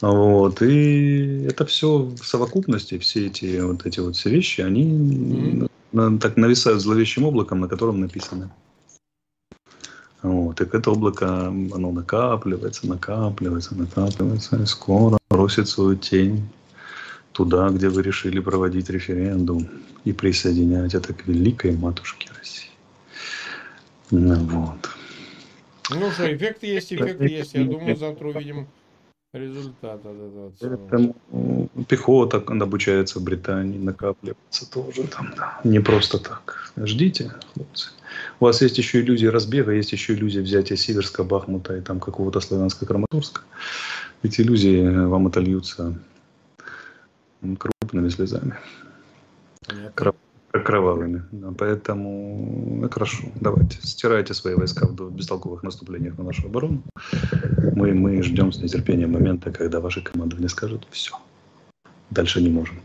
Вот, 0.00 0.62
и 0.62 1.44
это 1.48 1.64
все 1.64 1.98
в 1.98 2.26
совокупности, 2.26 2.98
все 2.98 3.26
эти 3.26 3.60
вот 3.60 3.86
эти 3.86 4.00
вот 4.00 4.16
все 4.16 4.30
вещи, 4.30 4.60
они 4.60 4.84
mm-hmm. 4.84 5.70
на, 5.92 6.18
так 6.18 6.36
нависают 6.36 6.80
зловещим 6.80 7.24
облаком, 7.24 7.60
на 7.60 7.68
котором 7.68 8.00
написано. 8.00 8.50
Вот, 10.22 10.60
и 10.60 10.64
это 10.64 10.90
облако, 10.90 11.46
оно 11.46 11.92
накапливается, 11.92 12.88
накапливается, 12.88 13.76
накапливается, 13.76 14.56
и 14.56 14.66
скоро 14.66 15.18
бросит 15.30 15.68
свою 15.68 15.96
тень 15.96 16.48
туда, 17.32 17.68
где 17.70 17.88
вы 17.88 18.02
решили 18.02 18.40
проводить 18.40 18.90
референдум 18.90 19.68
и 20.04 20.12
присоединять 20.12 20.94
это 20.94 21.12
к 21.14 21.26
великой 21.26 21.76
матушке 21.76 22.28
России. 22.38 22.70
Вот. 24.10 24.90
Ну 25.94 26.10
что, 26.10 26.34
эффект 26.34 26.62
есть, 26.62 26.92
эффект 26.92 27.20
есть. 27.20 27.54
Я 27.54 27.64
думаю, 27.64 27.96
завтра 27.96 28.28
увидим 28.28 28.66
результат 29.32 30.00
от 30.04 30.62
этого. 30.62 31.14
Пехота 31.88 32.36
обучается 32.36 33.18
в 33.18 33.22
Британии, 33.22 33.78
накапливается 33.78 34.70
тоже 34.70 35.04
там, 35.04 35.32
да. 35.36 35.60
Не 35.64 35.80
просто 35.80 36.18
так. 36.18 36.72
Ждите, 36.76 37.32
хлопцы. 37.54 37.90
У 38.40 38.44
вас 38.44 38.60
есть 38.62 38.78
еще 38.78 39.00
иллюзия 39.00 39.30
разбега, 39.30 39.72
есть 39.72 39.92
еще 39.92 40.12
иллюзия 40.14 40.42
взятия 40.42 40.76
Сиверска, 40.76 41.24
Бахмута 41.24 41.76
и 41.76 41.80
там 41.80 41.98
какого-то 41.98 42.40
славянска 42.40 42.84
Краматорска. 42.84 43.40
Эти 44.22 44.42
иллюзии 44.42 45.06
вам 45.06 45.26
отольются 45.26 45.98
крупными 47.58 48.10
слезами. 48.10 48.54
Понятно 49.66 50.14
кровавыми. 50.52 51.24
Да, 51.32 51.52
поэтому 51.56 52.80
ну, 52.80 52.88
хорошо, 52.90 53.24
давайте, 53.40 53.78
стирайте 53.82 54.34
свои 54.34 54.54
войска 54.54 54.86
в 54.86 55.10
бестолковых 55.14 55.62
наступлениях 55.62 56.18
на 56.18 56.24
нашу 56.24 56.46
оборону. 56.46 56.82
Мы, 57.74 57.94
мы 57.94 58.22
ждем 58.22 58.52
с 58.52 58.58
нетерпением 58.58 59.12
момента, 59.12 59.50
когда 59.50 59.80
ваши 59.80 60.02
командование 60.02 60.48
скажут 60.48 60.86
все. 60.90 61.14
Дальше 62.10 62.42
не 62.42 62.50
можем. 62.50 62.76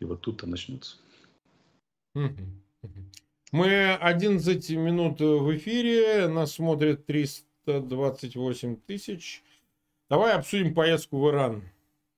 И 0.00 0.04
вот 0.04 0.20
тут-то 0.20 0.46
начнется. 0.46 0.96
Мы 3.52 3.94
11 3.94 4.70
минут 4.70 5.20
в 5.20 5.56
эфире, 5.56 6.26
нас 6.28 6.52
смотрит 6.52 7.06
328 7.06 8.76
тысяч. 8.86 9.42
Давай 10.10 10.34
обсудим 10.34 10.74
поездку 10.74 11.18
в 11.18 11.30
Иран. 11.30 11.62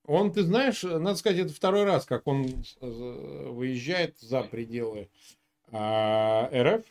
Он, 0.07 0.31
ты 0.31 0.43
знаешь, 0.43 0.83
надо 0.83 1.15
сказать, 1.15 1.39
это 1.39 1.53
второй 1.53 1.83
раз, 1.83 2.05
как 2.05 2.27
он 2.27 2.45
э, 2.45 3.49
выезжает 3.49 4.17
за 4.19 4.43
пределы 4.43 5.09
а, 5.71 6.49
РФ. 6.53 6.85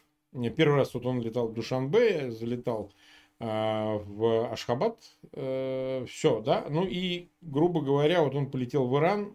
Первый 0.57 0.77
раз 0.77 0.95
вот 0.95 1.07
он 1.07 1.21
летал 1.21 1.49
в 1.49 1.55
Душанбе, 1.55 2.33
залетал 2.33 2.93
а, 3.39 3.99
в 3.99 4.53
Ашхабад. 4.53 4.99
А, 5.33 6.05
все, 6.07 6.41
да. 6.41 6.67
Ну 6.69 6.87
и, 6.87 7.29
грубо 7.41 7.83
говоря, 7.83 8.23
вот 8.23 8.35
он 8.35 8.51
полетел 8.51 8.89
в 8.89 8.99
Иран, 8.99 9.33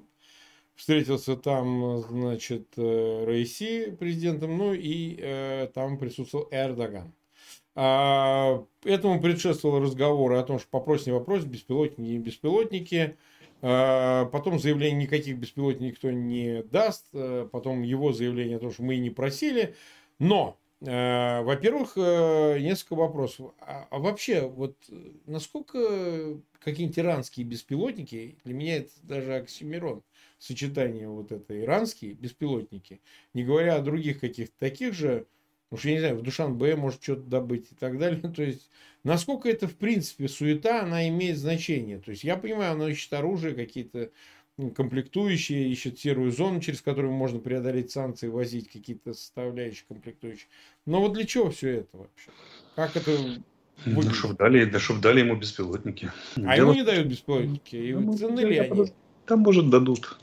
встретился 0.76 1.38
там, 1.38 2.00
значит, 2.00 2.68
э, 2.76 3.24
Раиси 3.26 3.92
президентом, 3.92 4.58
ну 4.58 4.74
и 4.74 5.18
э, 5.20 5.70
там 5.74 5.98
присутствовал 5.98 6.50
Эрдоган. 6.52 7.14
А, 7.76 8.66
этому 8.84 9.22
предшествовал 9.22 9.80
разговор 9.80 10.34
о 10.34 10.44
том, 10.44 10.60
что 10.60 10.68
вопрос 10.74 11.06
не 11.06 11.14
вопрос, 11.14 11.46
беспилотники 11.46 12.10
и 12.10 12.18
беспилотники– 12.18 13.16
потом 13.62 14.60
заявление 14.60 15.04
никаких 15.04 15.38
беспилотников 15.38 15.82
никто 15.82 16.12
не 16.12 16.64
даст. 16.64 17.08
А, 17.14 17.48
потом 17.48 17.82
его 17.82 18.14
заявление 18.14 18.58
о 18.58 18.60
том, 18.60 18.72
что 18.72 18.84
мы 18.84 18.98
не 18.98 19.10
просили. 19.10 19.76
Но, 20.20 20.58
а, 20.86 21.42
во-первых, 21.44 21.94
э, 21.96 22.60
несколько 22.60 22.96
вопросов. 22.96 23.54
А 23.60 23.88
вообще, 23.92 24.48
вот 24.48 24.76
насколько 25.26 26.40
какие-нибудь 26.60 27.00
иранские 27.00 27.46
беспилотники, 27.46 28.38
для 28.44 28.54
меня 28.54 28.78
это 28.78 28.92
даже 29.04 29.36
оксимирон, 29.36 30.04
сочетание 30.38 31.08
вот 31.08 31.32
это 31.32 31.60
иранские 31.60 32.14
беспилотники, 32.14 33.02
не 33.34 33.44
говоря 33.44 33.76
о 33.76 33.82
других 33.82 34.20
каких-то 34.20 34.58
таких 34.58 34.94
же, 34.94 35.26
Потому 35.70 35.80
что, 35.80 35.90
я 35.90 35.94
не 35.96 36.00
знаю, 36.00 36.18
в 36.18 36.22
Душанбе 36.24 36.76
может 36.76 37.04
что-то 37.04 37.22
добыть 37.22 37.72
и 37.72 37.76
так 37.76 37.98
далее. 38.00 38.22
То 38.36 38.44
есть, 38.44 38.70
насколько 39.04 39.48
это, 39.50 39.68
в 39.68 39.76
принципе, 39.76 40.28
суета, 40.28 40.82
она 40.84 41.08
имеет 41.10 41.38
значение. 41.38 42.00
То 42.00 42.12
есть, 42.12 42.24
я 42.24 42.38
понимаю, 42.38 42.74
она 42.74 42.90
ищет 42.90 43.14
оружие, 43.14 43.54
какие-то 43.54 44.10
комплектующие, 44.76 45.70
ищет 45.70 46.00
серую 46.00 46.32
зону, 46.32 46.60
через 46.60 46.82
которую 46.82 47.14
можно 47.14 47.40
преодолеть 47.40 47.92
санкции, 47.92 48.28
возить 48.28 48.70
какие-то 48.70 49.14
составляющие 49.14 49.86
комплектующие. 49.88 50.48
Но 50.86 51.00
вот 51.00 51.14
для 51.14 51.26
чего 51.26 51.50
все 51.50 51.78
это 51.78 51.98
вообще? 51.98 52.30
Как 52.76 52.96
это 52.98 53.12
выглядит? 53.86 54.10
Да 54.10 54.14
чтоб 54.14 54.38
дали, 54.38 54.66
да 54.66 54.80
чтоб 54.80 55.00
дали 55.00 55.20
ему 55.22 55.36
беспилотники. 55.36 56.12
А 56.36 56.56
Дело... 56.56 56.56
ему 56.56 56.74
не 56.74 56.84
дают 56.84 57.08
беспилотники. 57.08 57.76
И 57.76 57.94
ну, 57.94 58.18
цены 58.18 58.42
ли 58.42 58.58
они? 58.58 58.92
Там, 59.26 59.40
может, 59.40 59.70
дадут. 59.70 60.18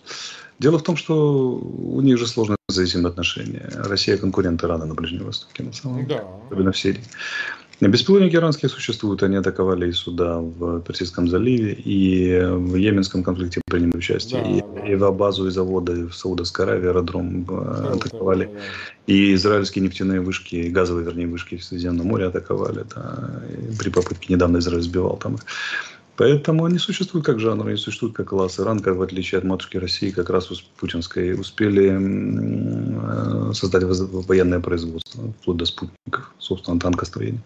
Дело 0.58 0.78
в 0.78 0.82
том, 0.82 0.96
что 0.96 1.54
у 1.54 2.00
них 2.00 2.18
же 2.18 2.26
сложные 2.26 2.56
зависимые 2.76 3.08
отношения. 3.08 3.68
Россия 3.74 4.16
конкурент 4.16 4.62
Ирана 4.62 4.86
на 4.86 4.94
Ближнем 4.94 5.24
Востоке, 5.24 5.62
на 5.62 5.72
самом 5.72 6.06
деле. 6.06 6.20
Да. 6.20 6.24
Особенно 6.46 6.72
в 6.72 6.78
Сирии. 6.78 7.00
Беспилотники 7.80 8.34
иранские 8.36 8.70
существуют, 8.70 9.22
они 9.22 9.36
атаковали 9.36 9.90
и 9.90 9.92
суда 9.92 10.38
в 10.38 10.80
Персидском 10.80 11.28
заливе, 11.28 11.74
и 11.74 12.40
в 12.40 12.74
Йеменском 12.74 13.22
конфликте 13.22 13.60
приняли 13.66 13.94
участие, 13.94 14.42
да, 14.42 14.50
и, 14.50 14.60
да. 14.60 14.88
и 14.88 14.94
в 14.94 15.10
базу 15.12 15.46
и 15.46 15.50
заводы 15.50 16.06
в 16.06 16.14
Саудовской 16.14 16.64
Аравии, 16.64 16.88
аэродром 16.88 17.44
да, 17.44 17.92
атаковали, 17.92 18.46
да, 18.46 18.52
да. 18.52 18.60
и 19.12 19.34
израильские 19.34 19.84
нефтяные 19.84 20.22
вышки, 20.22 20.68
газовые, 20.68 21.04
вернее, 21.04 21.26
вышки 21.26 21.58
в 21.58 21.64
Средиземном 21.64 22.06
море 22.06 22.26
атаковали, 22.26 22.86
да, 22.94 23.42
при 23.78 23.90
попытке 23.90 24.32
недавно 24.32 24.56
Израиль 24.56 24.82
сбивал 24.82 25.18
там 25.18 25.36
Поэтому 26.16 26.64
они 26.64 26.78
существуют 26.78 27.26
как 27.26 27.38
жанр, 27.38 27.66
они 27.68 27.76
существуют 27.76 28.16
как 28.16 28.28
класс. 28.28 28.58
Иран, 28.58 28.80
как 28.80 28.96
в 28.96 29.02
отличие 29.02 29.38
от 29.38 29.44
матушки 29.44 29.76
России, 29.76 30.10
как 30.10 30.30
раз 30.30 30.46
путинской, 30.78 31.38
успели 31.38 31.90
э, 31.90 33.52
создать 33.52 33.84
военное 33.84 34.60
производство, 34.60 35.32
вплоть 35.40 35.58
до 35.58 35.66
спутников, 35.66 36.32
собственно, 36.38 36.80
танкостроения, 36.80 37.42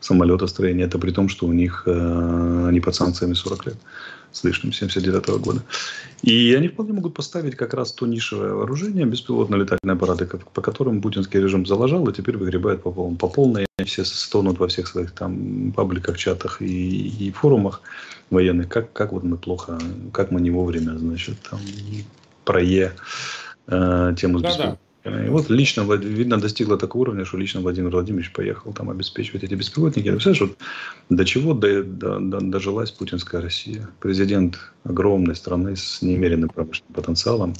самолетостроения. 0.00 0.84
Это 0.84 0.98
при 0.98 1.12
том, 1.12 1.30
что 1.30 1.46
у 1.46 1.52
них 1.52 1.84
э, 1.86 2.66
они 2.68 2.80
под 2.80 2.94
санкциями 2.94 3.32
40 3.32 3.66
лет 3.66 3.76
с 4.32 4.44
лишним, 4.44 4.72
79 4.72 5.28
-го 5.28 5.38
года. 5.38 5.62
И 6.22 6.54
они 6.54 6.68
вполне 6.68 6.92
могут 6.92 7.14
поставить 7.14 7.56
как 7.56 7.74
раз 7.74 7.92
то 7.92 8.06
нишевое 8.06 8.52
вооружение, 8.52 9.06
беспилотные 9.06 9.60
летательные 9.60 9.94
аппараты, 9.94 10.26
по 10.26 10.60
которым 10.60 11.00
путинский 11.00 11.40
режим 11.40 11.66
заложил, 11.66 12.06
и 12.08 12.12
теперь 12.12 12.36
выгребает 12.36 12.82
по, 12.82 12.92
полной, 12.92 13.16
по 13.16 13.28
полной. 13.28 13.66
Все 13.84 14.04
стонут 14.04 14.58
во 14.58 14.66
всех 14.68 14.88
своих 14.88 15.12
там 15.12 15.72
пабликах, 15.72 16.18
чатах 16.18 16.60
и, 16.62 17.26
и 17.28 17.32
форумах 17.32 17.82
военных, 18.30 18.68
как, 18.68 18.92
как 18.92 19.12
вот 19.12 19.24
мы 19.24 19.36
плохо, 19.36 19.78
как 20.12 20.30
мы 20.30 20.40
не 20.40 20.50
вовремя, 20.50 20.98
значит, 20.98 21.36
там, 21.50 21.60
про 22.44 22.60
Е 22.60 22.92
э, 23.66 24.14
тему 24.16 24.38
с 24.38 24.42
беспилотниками. 24.42 24.89
И 25.04 25.28
вот 25.30 25.48
лично, 25.48 25.82
видно, 25.94 26.38
достигло 26.38 26.76
такого 26.76 27.02
уровня, 27.02 27.24
что 27.24 27.38
лично 27.38 27.60
Владимир 27.60 27.90
Владимирович 27.90 28.32
поехал 28.32 28.74
там 28.74 28.90
обеспечивать 28.90 29.42
эти 29.44 29.54
беспилотники. 29.54 30.06
Ты 30.06 30.12
представляешь, 30.12 30.40
вот 30.40 30.58
до 31.08 31.24
чего 31.24 31.54
до, 31.54 31.82
до, 31.82 32.18
до, 32.18 32.40
дожилась 32.40 32.90
путинская 32.90 33.40
Россия? 33.40 33.88
Президент 34.00 34.58
огромной 34.84 35.36
страны 35.36 35.74
с 35.74 36.02
неимеренным 36.02 36.50
промышленным 36.50 36.92
потенциалом. 36.92 37.54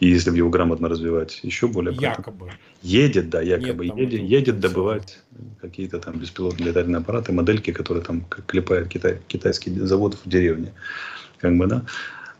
И 0.00 0.08
если 0.08 0.30
бы 0.30 0.38
его 0.38 0.48
грамотно 0.48 0.88
развивать, 0.88 1.40
еще 1.42 1.68
более... 1.68 1.94
Якобы. 1.94 2.50
Едет, 2.82 3.28
да, 3.28 3.42
якобы 3.42 3.86
Нет, 3.88 3.98
едет, 3.98 4.20
едет 4.22 4.60
добывать 4.60 5.18
какие-то 5.60 5.98
там 5.98 6.18
беспилотные 6.18 6.68
летательные 6.68 7.00
аппараты, 7.00 7.30
модельки, 7.32 7.72
которые 7.72 8.04
там 8.04 8.24
клепает 8.46 8.88
китай, 8.88 9.18
китайский 9.28 9.70
завод 9.80 10.16
в 10.24 10.26
деревне. 10.26 10.72
Как 11.38 11.58
бы, 11.58 11.66
да. 11.66 11.84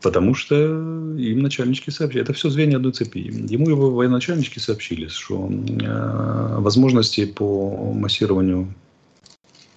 Потому 0.06 0.36
что 0.36 0.54
им 0.54 1.40
начальнички 1.40 1.90
сообщили. 1.90 2.22
Это 2.22 2.32
все 2.32 2.48
звенья 2.48 2.76
одной 2.76 2.92
цепи. 2.92 3.18
Ему 3.18 3.68
его 3.68 3.90
военачальнички 3.90 4.60
сообщили, 4.60 5.08
что 5.08 5.50
э, 5.50 6.60
возможности 6.60 7.26
по 7.26 7.92
массированию 7.92 8.72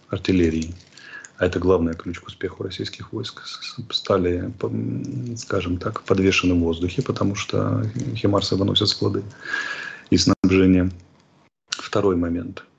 артиллерии, 0.07 0.75
а 1.39 1.47
это 1.47 1.57
главный 1.57 1.95
ключ 1.95 2.19
к 2.19 2.27
успеху 2.27 2.61
российских 2.61 3.11
войск, 3.11 3.41
стали, 3.89 4.53
скажем 5.35 5.77
так, 5.77 6.03
подвешены 6.03 6.53
в 6.53 6.59
воздухе, 6.59 7.01
потому 7.01 7.33
что 7.33 7.83
химарсы 8.13 8.55
выносят 8.55 8.89
склады 8.89 9.23
и 10.11 10.17
снабжение. 10.17 10.91
Второй 11.69 12.15
момент– 12.15 12.63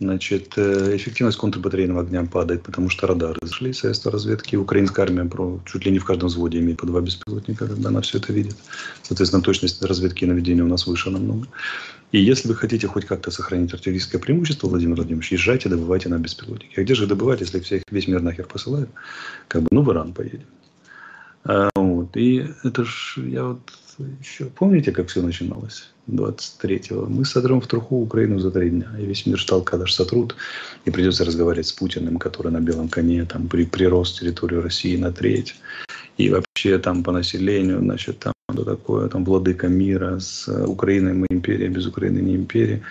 Значит, 0.00 0.52
э, 0.56 0.94
эффективность 0.94 1.38
контрбатарейного 1.38 2.02
огня 2.02 2.24
падает, 2.24 2.62
потому 2.62 2.88
что 2.88 3.08
радары 3.08 3.36
зашли 3.42 3.72
с 3.72 4.06
разведки. 4.06 4.54
Украинская 4.54 5.04
армия 5.04 5.24
про, 5.24 5.60
чуть 5.66 5.84
ли 5.86 5.90
не 5.90 5.98
в 5.98 6.04
каждом 6.04 6.28
взводе 6.28 6.60
имеет 6.60 6.78
по 6.78 6.86
два 6.86 7.00
беспилотника, 7.00 7.66
когда 7.66 7.88
она 7.88 8.00
все 8.00 8.18
это 8.18 8.32
видит. 8.32 8.54
Соответственно, 9.02 9.42
точность 9.42 9.82
разведки 9.82 10.22
и 10.22 10.28
наведения 10.28 10.62
у 10.62 10.68
нас 10.68 10.86
выше 10.86 11.10
намного. 11.10 11.48
И 12.12 12.20
если 12.20 12.46
вы 12.46 12.54
хотите 12.54 12.86
хоть 12.86 13.06
как-то 13.06 13.32
сохранить 13.32 13.74
артиллерийское 13.74 14.20
преимущество, 14.20 14.68
Владимир 14.68 14.94
Владимирович, 14.94 15.32
езжайте, 15.32 15.68
добывайте 15.68 16.08
на 16.08 16.18
беспилотники. 16.18 16.78
А 16.78 16.82
где 16.84 16.94
же 16.94 17.08
добывать, 17.08 17.40
если 17.40 17.58
всех, 17.58 17.82
весь 17.90 18.06
мир 18.06 18.22
нахер 18.22 18.46
посылают? 18.46 18.90
Как 19.48 19.62
бы, 19.62 19.68
ну, 19.72 19.82
в 19.82 19.90
Иран 19.90 20.12
поедем. 20.12 20.46
А, 21.42 21.70
вот. 21.74 22.16
И 22.16 22.46
это 22.62 22.84
ж, 22.84 23.16
я 23.16 23.44
вот 23.44 23.60
еще, 24.20 24.44
помните, 24.44 24.92
как 24.92 25.08
все 25.08 25.22
начиналось? 25.22 25.90
23-го. 26.08 27.06
Мы 27.06 27.24
сотрем 27.24 27.60
в 27.60 27.66
труху 27.66 28.02
Украину 28.02 28.38
за 28.38 28.50
три 28.50 28.70
дня. 28.70 28.88
И 28.98 29.06
весь 29.06 29.26
мир 29.26 29.38
ждал, 29.38 29.62
когда 29.62 29.86
же 29.86 29.94
сотрут. 29.94 30.36
И 30.84 30.90
придется 30.90 31.24
разговаривать 31.24 31.66
с 31.66 31.72
Путиным, 31.72 32.18
который 32.18 32.52
на 32.52 32.60
белом 32.60 32.88
коне 32.88 33.24
там 33.24 33.48
при, 33.48 33.64
прирост 33.64 34.20
территорию 34.20 34.62
России 34.62 34.96
на 34.96 35.12
треть. 35.12 35.54
И 36.16 36.30
вообще 36.30 36.78
там 36.78 37.04
по 37.04 37.12
населению, 37.12 37.78
значит, 37.78 38.18
там 38.18 38.32
что 38.50 38.64
такое, 38.64 39.08
там 39.08 39.24
владыка 39.24 39.68
мира 39.68 40.18
с 40.18 40.48
Украиной 40.66 41.12
мы 41.12 41.26
империя, 41.30 41.68
без 41.68 41.86
Украины 41.86 42.18
не 42.20 42.34
империя. 42.34 42.82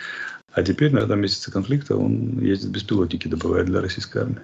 А 0.54 0.64
теперь 0.64 0.92
на 0.92 1.00
этом 1.00 1.20
месяце 1.20 1.52
конфликта 1.52 1.96
он 1.96 2.40
ездит 2.40 2.72
беспилотники, 2.72 3.28
добывает 3.28 3.66
для 3.66 3.82
российской 3.82 4.20
армии. 4.20 4.42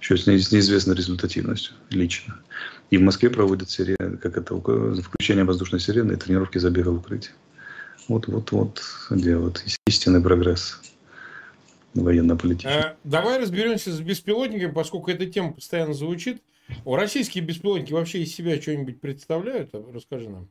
Еще 0.00 0.16
с 0.16 0.26
неизвестной 0.26 0.94
результативностью 0.94 1.74
лично. 1.90 2.38
И 2.90 2.98
в 2.98 3.02
Москве 3.02 3.30
проводят 3.30 3.70
серии, 3.70 3.96
как 4.18 4.36
это, 4.36 4.54
включение 4.54 5.44
воздушной 5.44 5.80
сирены 5.80 6.12
и 6.12 6.16
тренировки 6.16 6.58
забега 6.58 6.90
в 6.90 6.98
укрытие. 6.98 7.32
Вот, 8.08 8.26
вот, 8.26 8.52
вот, 8.52 8.82
где 9.10 9.36
вот 9.36 9.62
истинный 9.86 10.22
прогресс 10.22 10.80
военно-политический. 11.94 12.70
А, 12.70 12.96
давай 13.04 13.38
разберемся 13.38 13.92
с 13.92 14.00
беспилотниками, 14.00 14.72
поскольку 14.72 15.10
эта 15.10 15.26
тема 15.26 15.52
постоянно 15.52 15.94
звучит. 15.94 16.42
О, 16.84 16.96
российские 16.96 17.44
беспилотники 17.44 17.92
вообще 17.92 18.22
из 18.22 18.34
себя 18.34 18.60
что-нибудь 18.60 19.00
представляют? 19.00 19.74
Расскажи 19.92 20.28
нам. 20.28 20.48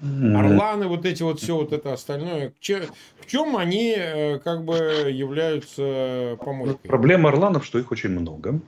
Орланы, 0.00 0.88
вот 0.88 1.06
эти 1.06 1.22
вот 1.22 1.40
все 1.40 1.56
вот 1.56 1.72
это 1.72 1.92
остальное. 1.92 2.52
В 2.60 3.26
чем 3.26 3.56
они 3.56 3.94
э, 3.96 4.38
как 4.40 4.64
бы 4.64 5.08
являются 5.10 6.36
помойкой? 6.44 6.88
Проблема 6.88 7.28
орланов, 7.28 7.64
что 7.64 7.78
их 7.78 7.92
очень 7.92 8.10
много. 8.10 8.60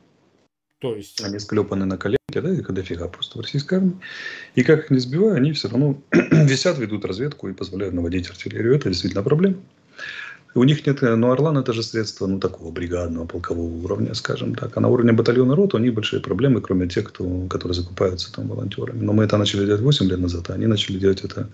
То 0.84 0.94
есть? 0.94 1.24
Они 1.24 1.38
склепаны 1.38 1.86
на 1.86 1.96
коленке, 1.96 2.42
да, 2.42 2.52
их 2.52 2.70
дофига 2.70 3.08
просто 3.08 3.38
в 3.38 3.40
российской 3.40 3.76
армии. 3.76 3.96
И 4.54 4.62
как 4.62 4.80
их 4.80 4.90
не 4.90 4.98
сбивая, 4.98 5.36
они 5.36 5.52
все 5.52 5.70
равно 5.70 5.98
висят, 6.12 6.76
ведут 6.76 7.06
разведку 7.06 7.48
и 7.48 7.54
позволяют 7.54 7.94
наводить 7.94 8.28
артиллерию. 8.28 8.74
Это 8.74 8.90
действительно 8.90 9.22
проблема. 9.22 9.56
У 10.54 10.62
них 10.62 10.86
нет, 10.86 11.00
но 11.00 11.32
Орлан 11.32 11.56
это 11.56 11.72
же 11.72 11.82
средство, 11.82 12.26
ну, 12.26 12.38
такого 12.38 12.70
бригадного, 12.70 13.24
полкового 13.24 13.82
уровня, 13.82 14.12
скажем 14.12 14.54
так. 14.54 14.76
А 14.76 14.80
на 14.80 14.88
уровне 14.88 15.12
батальона 15.12 15.56
рот 15.56 15.72
у 15.72 15.78
них 15.78 15.94
большие 15.94 16.20
проблемы, 16.20 16.60
кроме 16.60 16.86
тех, 16.86 17.08
кто, 17.08 17.46
которые 17.48 17.74
закупаются 17.74 18.30
там 18.30 18.48
волонтерами. 18.48 19.02
Но 19.02 19.14
мы 19.14 19.24
это 19.24 19.38
начали 19.38 19.64
делать 19.64 19.80
8 19.80 20.06
лет 20.06 20.18
назад, 20.18 20.50
а 20.50 20.52
они 20.52 20.66
начали 20.66 20.98
делать 20.98 21.24
это 21.24 21.48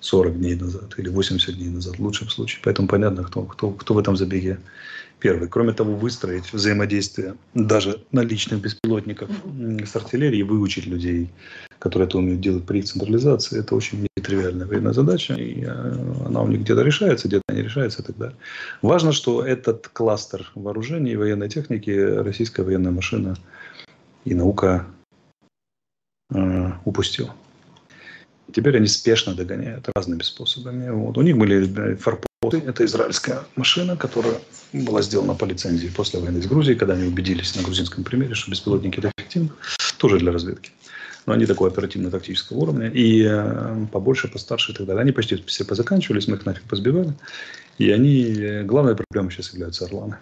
40 0.00 0.38
дней 0.38 0.54
назад 0.54 0.94
или 0.96 1.10
80 1.10 1.54
дней 1.54 1.68
назад 1.68 1.98
в 1.98 2.02
лучшем 2.02 2.30
случае. 2.30 2.62
Поэтому 2.64 2.88
понятно, 2.88 3.24
кто, 3.24 3.42
кто, 3.42 3.72
кто 3.72 3.92
в 3.92 3.98
этом 3.98 4.16
забеге 4.16 4.58
первый. 5.20 5.48
Кроме 5.48 5.72
того, 5.72 5.94
выстроить 5.94 6.52
взаимодействие 6.52 7.36
даже 7.54 8.02
наличных 8.10 8.60
беспилотников 8.60 9.30
с 9.84 9.96
артиллерией, 9.96 10.42
выучить 10.42 10.86
людей, 10.86 11.30
которые 11.78 12.08
это 12.08 12.18
умеют 12.18 12.40
делать 12.40 12.64
при 12.64 12.78
их 12.78 12.86
централизации, 12.86 13.60
это 13.60 13.74
очень 13.74 14.06
нетривиальная 14.16 14.66
военная 14.66 14.92
задача, 14.92 15.34
и 15.34 15.64
э, 15.64 15.68
она 16.26 16.42
у 16.42 16.48
них 16.48 16.60
где-то 16.60 16.82
решается, 16.82 17.28
где-то 17.28 17.54
не 17.54 17.62
решается 17.62 18.02
и 18.02 18.04
так 18.04 18.16
далее. 18.16 18.36
Важно, 18.82 19.12
что 19.12 19.44
этот 19.44 19.88
кластер 19.88 20.50
вооружений 20.54 21.12
и 21.12 21.16
военной 21.16 21.48
техники 21.48 21.90
российская 21.90 22.62
военная 22.62 22.92
машина 22.92 23.36
и 24.24 24.34
наука 24.34 24.86
э, 26.34 26.72
упустила. 26.84 27.34
Теперь 28.52 28.76
они 28.76 28.86
спешно 28.86 29.34
догоняют 29.34 29.88
разными 29.94 30.22
способами. 30.22 30.90
Вот. 30.90 31.16
У 31.16 31.22
них 31.22 31.38
были 31.38 31.94
форпосты. 31.94 32.29
Это 32.42 32.86
израильская 32.86 33.42
машина, 33.54 33.98
которая 33.98 34.40
была 34.72 35.02
сделана 35.02 35.34
по 35.34 35.44
лицензии 35.44 35.88
после 35.88 36.20
войны 36.20 36.40
с 36.40 36.46
Грузией, 36.46 36.78
когда 36.78 36.94
они 36.94 37.06
убедились 37.06 37.54
на 37.54 37.62
грузинском 37.62 38.02
примере, 38.02 38.32
что 38.32 38.50
беспилотники 38.50 38.98
это 38.98 39.12
эффективно, 39.14 39.50
тоже 39.98 40.18
для 40.18 40.32
разведки. 40.32 40.70
Но 41.26 41.34
они 41.34 41.44
такого 41.44 41.68
оперативно-тактического 41.68 42.56
уровня. 42.56 42.88
И 42.88 43.26
э, 43.28 43.86
побольше, 43.92 44.28
постарше 44.28 44.72
и 44.72 44.74
так 44.74 44.86
далее. 44.86 45.02
Они 45.02 45.12
почти 45.12 45.36
все 45.46 45.66
позаканчивались, 45.66 46.28
мы 46.28 46.36
их 46.36 46.46
нафиг 46.46 46.62
позбивали. 46.62 47.12
И 47.76 47.90
они, 47.90 48.22
э, 48.22 48.62
главной 48.62 48.96
проблемой 48.96 49.30
сейчас 49.32 49.52
являются 49.52 49.84
орланы. 49.84 50.16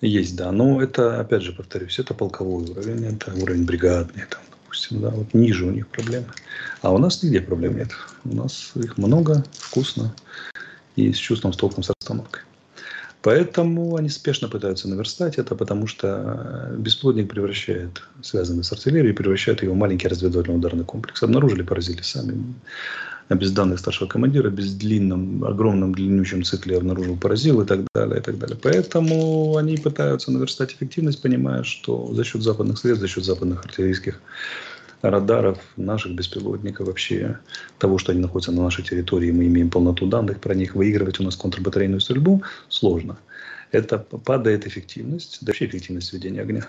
Есть, 0.00 0.34
да. 0.34 0.50
Но 0.50 0.82
это, 0.82 1.20
опять 1.20 1.42
же, 1.42 1.52
повторюсь, 1.52 2.00
это 2.00 2.14
полковой 2.14 2.68
уровень, 2.68 3.06
это 3.06 3.32
уровень 3.32 3.64
бригадный, 3.64 4.24
там, 4.28 4.42
допустим, 4.78 5.00
да, 5.00 5.10
вот 5.10 5.34
ниже 5.34 5.66
у 5.66 5.70
них 5.70 5.88
проблемы. 5.88 6.26
А 6.82 6.92
у 6.92 6.98
нас 6.98 7.22
нигде 7.22 7.40
проблем 7.40 7.76
нет. 7.76 7.90
У 8.24 8.34
нас 8.34 8.72
их 8.76 8.96
много, 8.98 9.44
вкусно 9.52 10.14
и 10.96 11.12
с 11.12 11.16
чувством, 11.16 11.52
с 11.52 11.56
толком, 11.56 11.82
с 11.82 11.90
расстановкой. 11.90 12.42
Поэтому 13.22 13.96
они 13.96 14.08
спешно 14.08 14.48
пытаются 14.48 14.88
наверстать 14.88 15.38
это, 15.38 15.56
потому 15.56 15.88
что 15.88 16.70
э, 16.70 16.76
бесплодник 16.78 17.28
превращает, 17.28 18.02
связанный 18.22 18.62
с 18.62 18.72
артиллерией, 18.72 19.12
превращает 19.12 19.62
его 19.62 19.74
в 19.74 19.76
маленький 19.76 20.06
разведывательный 20.06 20.58
ударный 20.58 20.84
комплекс. 20.84 21.22
Обнаружили, 21.22 21.62
поразили 21.62 22.02
сами. 22.02 22.54
А 23.28 23.34
без 23.34 23.52
данных 23.52 23.78
старшего 23.78 24.08
командира, 24.08 24.48
без 24.48 24.74
длинном, 24.74 25.44
огромном 25.44 25.94
длиннющем 25.94 26.44
цикле 26.44 26.78
обнаружил, 26.78 27.16
поразил 27.16 27.60
и 27.60 27.66
так 27.66 27.80
далее, 27.94 28.18
и 28.18 28.22
так 28.22 28.38
далее. 28.38 28.56
Поэтому 28.62 29.56
они 29.56 29.76
пытаются 29.76 30.32
наверстать 30.32 30.72
эффективность, 30.72 31.20
понимая, 31.20 31.62
что 31.62 32.12
за 32.14 32.24
счет 32.24 32.42
западных 32.42 32.78
средств, 32.78 33.02
за 33.02 33.08
счет 33.08 33.24
западных 33.24 33.64
артиллерийских 33.64 34.20
радаров, 35.02 35.58
наших 35.76 36.12
беспилотников, 36.12 36.86
вообще 36.86 37.38
того, 37.78 37.98
что 37.98 38.12
они 38.12 38.20
находятся 38.20 38.52
на 38.52 38.62
нашей 38.62 38.82
территории, 38.82 39.30
мы 39.30 39.46
имеем 39.46 39.70
полноту 39.70 40.06
данных 40.06 40.40
про 40.40 40.54
них, 40.54 40.74
выигрывать 40.74 41.20
у 41.20 41.22
нас 41.22 41.36
контрбатарейную 41.36 42.00
стрельбу 42.00 42.42
сложно. 42.68 43.18
Это 43.70 43.98
падает 43.98 44.66
эффективность, 44.66 45.38
да 45.42 45.50
вообще 45.50 45.66
эффективность 45.66 46.12
ведения 46.12 46.40
огня. 46.40 46.66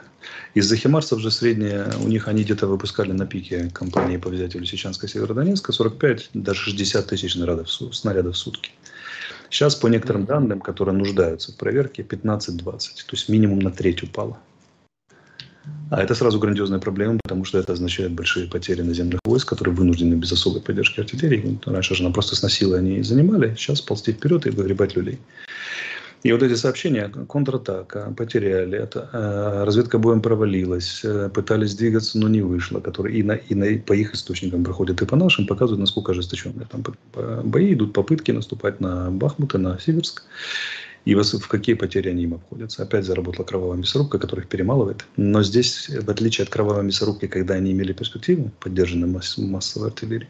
Из-за 0.53 0.75
химарсов 0.75 1.19
же 1.19 1.31
средняя, 1.31 1.93
у 1.97 2.07
них 2.07 2.27
они 2.27 2.43
где-то 2.43 2.67
выпускали 2.67 3.13
на 3.13 3.25
пике 3.25 3.69
компании 3.73 4.17
по 4.17 4.29
взятию 4.29 4.61
Лисичанска 4.61 5.07
Северодонецка 5.07 5.71
45, 5.71 6.31
даже 6.33 6.59
60 6.59 7.07
тысяч 7.07 7.33
снарядов, 7.33 7.71
снарядов 7.71 8.35
в 8.35 8.37
сутки. 8.37 8.71
Сейчас 9.49 9.75
по 9.75 9.87
некоторым 9.87 10.25
данным, 10.25 10.59
которые 10.59 10.95
нуждаются 10.95 11.51
в 11.53 11.55
проверке, 11.55 12.03
15-20. 12.03 12.63
То 12.63 12.79
есть 13.11 13.29
минимум 13.29 13.59
на 13.59 13.71
треть 13.71 14.03
упало. 14.03 14.37
А 15.91 16.01
это 16.01 16.13
сразу 16.15 16.39
грандиозная 16.39 16.79
проблема, 16.79 17.19
потому 17.23 17.45
что 17.45 17.57
это 17.57 17.73
означает 17.73 18.11
большие 18.11 18.47
потери 18.47 18.81
наземных 18.81 19.19
войск, 19.23 19.49
которые 19.49 19.73
вынуждены 19.73 20.15
без 20.15 20.31
особой 20.31 20.61
поддержки 20.61 20.99
артиллерии. 20.99 21.59
Раньше 21.65 21.95
же 21.95 22.03
она 22.03 22.13
просто 22.13 22.35
сносила, 22.35 22.77
они 22.77 23.01
занимали, 23.01 23.55
сейчас 23.55 23.81
ползти 23.81 24.11
вперед 24.11 24.45
и 24.45 24.51
выгребать 24.51 24.95
людей. 24.95 25.19
И 26.23 26.33
вот 26.33 26.43
эти 26.43 26.55
сообщения, 26.55 27.09
контратака, 27.29 28.13
потеряли 28.17 28.77
это, 28.77 29.09
э, 29.13 29.63
разведка 29.63 29.97
боем 29.99 30.21
провалилась, 30.21 31.01
э, 31.03 31.29
пытались 31.33 31.75
двигаться, 31.75 32.19
но 32.19 32.27
не 32.27 32.41
вышло, 32.41 32.81
которые 32.81 33.19
и, 33.19 33.23
на, 33.23 33.33
и 33.33 33.55
на, 33.55 33.65
по 33.79 33.93
их 33.93 34.13
источникам 34.13 34.65
проходят, 34.65 35.01
и 35.01 35.05
по 35.05 35.15
нашим, 35.15 35.47
показывают, 35.47 35.79
насколько 35.79 36.11
ожесточенные 36.11 36.67
там 36.69 36.83
бои 37.43 37.73
идут, 37.73 37.93
попытки 37.93 38.31
наступать 38.31 38.81
на 38.81 39.09
Бахмут 39.11 39.55
и 39.55 39.57
на 39.57 39.79
Северск. 39.79 40.23
И 41.05 41.15
в 41.15 41.47
какие 41.47 41.75
потери 41.75 42.09
они 42.09 42.23
им 42.23 42.33
обходятся. 42.35 42.83
Опять 42.83 43.05
заработала 43.05 43.45
кровавая 43.45 43.77
мясорубка, 43.77 44.19
которая 44.19 44.45
их 44.45 44.49
перемалывает. 44.49 45.05
Но 45.15 45.41
здесь, 45.41 45.89
в 45.89 46.09
отличие 46.09 46.43
от 46.43 46.51
кровавой 46.51 46.83
мясорубки, 46.83 47.27
когда 47.27 47.53
они 47.53 47.71
имели 47.71 47.93
перспективу, 47.93 48.51
поддержанной 48.59 49.07
масс- 49.07 49.37
массовой 49.37 49.87
артиллерии, 49.87 50.27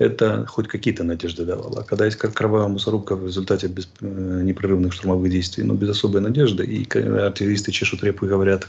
это 0.00 0.46
хоть 0.46 0.66
какие-то 0.66 1.04
надежды 1.04 1.44
давало. 1.44 1.80
А 1.80 1.84
когда 1.84 2.06
есть 2.06 2.16
как 2.16 2.34
кровавая 2.34 2.68
мясорубка 2.68 3.14
в 3.14 3.26
результате 3.26 3.68
без, 3.68 3.88
э, 4.00 4.40
непрерывных 4.42 4.92
штурмовых 4.92 5.30
действий, 5.30 5.62
но 5.62 5.74
без 5.74 5.90
особой 5.90 6.20
надежды, 6.20 6.64
и 6.64 6.84
артиллеристы 6.98 7.70
чешут 7.70 8.02
репу 8.02 8.26
и 8.26 8.28
говорят, 8.28 8.66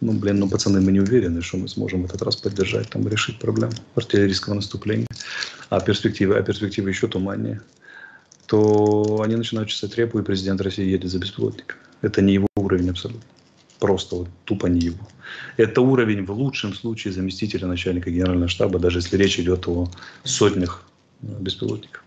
ну, 0.00 0.12
блин, 0.12 0.40
ну, 0.40 0.48
пацаны, 0.48 0.80
мы 0.80 0.92
не 0.92 1.00
уверены, 1.00 1.42
что 1.42 1.58
мы 1.58 1.68
сможем 1.68 2.02
в 2.02 2.06
этот 2.06 2.22
раз 2.22 2.36
поддержать, 2.36 2.88
там, 2.90 3.06
решить 3.06 3.38
проблему 3.38 3.72
артиллерийского 3.94 4.54
наступления. 4.54 5.06
А 5.68 5.80
перспективы, 5.80 6.36
а 6.36 6.42
перспективы 6.42 6.90
еще 6.90 7.06
туманнее 7.06 7.60
то 8.50 9.22
они 9.22 9.36
начинают 9.36 9.68
чесать 9.68 9.96
репу, 9.96 10.18
и 10.18 10.24
президент 10.24 10.60
России 10.60 10.84
едет 10.84 11.08
за 11.08 11.20
беспилотниками. 11.20 11.78
Это 12.02 12.20
не 12.20 12.32
его 12.32 12.48
уровень 12.56 12.90
абсолютно. 12.90 13.22
Просто 13.80 14.16
вот 14.16 14.28
тупо 14.44 14.66
не 14.66 14.80
его. 14.80 15.08
Это 15.56 15.80
уровень 15.80 16.24
в 16.24 16.30
лучшем 16.30 16.74
случае 16.74 17.12
заместителя 17.12 17.66
начальника 17.66 18.10
генерального 18.10 18.48
штаба, 18.48 18.78
даже 18.78 18.98
если 18.98 19.16
речь 19.16 19.40
идет 19.40 19.66
о 19.68 19.88
сотнях 20.22 20.84
э, 21.22 21.26
беспилотников. 21.40 22.04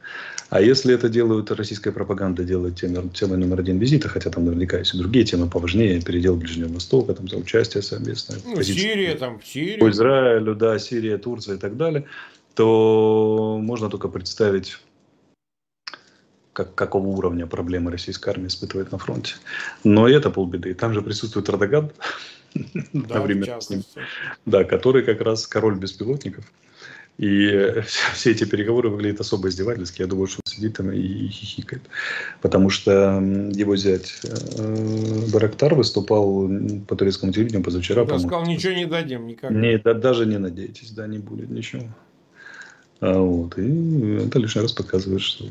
А 0.49 0.61
если 0.61 0.93
это 0.93 1.09
делают, 1.09 1.49
российская 1.49 1.91
пропаганда 1.91 2.43
делает 2.43 2.75
темой, 2.75 3.09
темой 3.09 3.39
номер 3.39 3.59
один 3.61 3.79
визита, 3.79 4.07
хотя 4.07 4.29
там 4.29 4.45
наверняка 4.45 4.77
есть 4.77 4.93
и 4.93 4.97
другие 4.99 5.25
темы 5.25 5.49
поважнее, 5.49 5.99
передел 5.99 6.35
Ближнего 6.35 6.71
Востока, 6.73 7.15
там 7.15 7.27
за 7.27 7.37
участие 7.37 7.81
совместное. 7.81 8.37
Ну, 8.45 8.61
Сирия, 8.61 9.15
там, 9.15 9.41
Сирия. 9.43 9.79
По 9.79 9.89
Израилю, 9.89 10.53
да, 10.53 10.77
Сирия, 10.77 11.17
Турция 11.17 11.55
и 11.55 11.57
так 11.57 11.75
далее, 11.75 12.05
то 12.53 13.57
можно 13.59 13.89
только 13.89 14.09
представить 14.09 14.77
как, 16.53 16.73
какого 16.75 17.07
уровня 17.07 17.47
проблемы 17.47 17.91
российской 17.91 18.29
армии 18.29 18.47
испытывает 18.47 18.91
на 18.91 18.97
фронте. 18.97 19.35
Но 19.83 20.07
это 20.07 20.29
полбеды. 20.29 20.73
Там 20.73 20.93
же 20.93 21.01
присутствует 21.01 21.49
Эрдоган, 21.49 21.91
да, 22.93 23.27
ним, 23.27 23.83
да, 24.45 24.63
который 24.63 25.03
как 25.03 25.21
раз 25.21 25.47
король 25.47 25.75
беспилотников. 25.75 26.45
И 27.17 27.73
все 28.13 28.31
эти 28.31 28.43
переговоры 28.43 28.89
выглядят 28.89 29.21
особо 29.21 29.49
издевательски. 29.49 30.01
Я 30.01 30.07
думаю, 30.07 30.27
что 30.27 30.39
он 30.45 30.51
сидит 30.51 30.77
там 30.77 30.91
и 30.91 31.27
хихикает. 31.27 31.83
Потому 32.41 32.69
что 32.69 33.19
его 33.53 33.75
зять 33.75 34.21
э, 34.23 35.27
Барактар 35.31 35.75
выступал 35.75 36.49
по 36.87 36.95
турецкому 36.95 37.31
телевидению 37.31 37.63
позавчера. 37.63 38.03
Он 38.03 38.19
сказал, 38.19 38.45
ничего 38.45 38.73
не 38.73 38.85
дадим 38.85 39.27
никак. 39.27 39.51
Не, 39.51 39.77
да, 39.77 39.93
даже 39.93 40.25
не 40.25 40.37
надейтесь, 40.37 40.91
да, 40.91 41.07
не 41.07 41.19
будет 41.19 41.49
ничего. 41.49 41.83
А, 42.99 43.19
вот, 43.19 43.57
и 43.57 44.25
это 44.25 44.39
лишний 44.39 44.61
раз 44.61 44.71
показывает, 44.71 45.21
что 45.21 45.45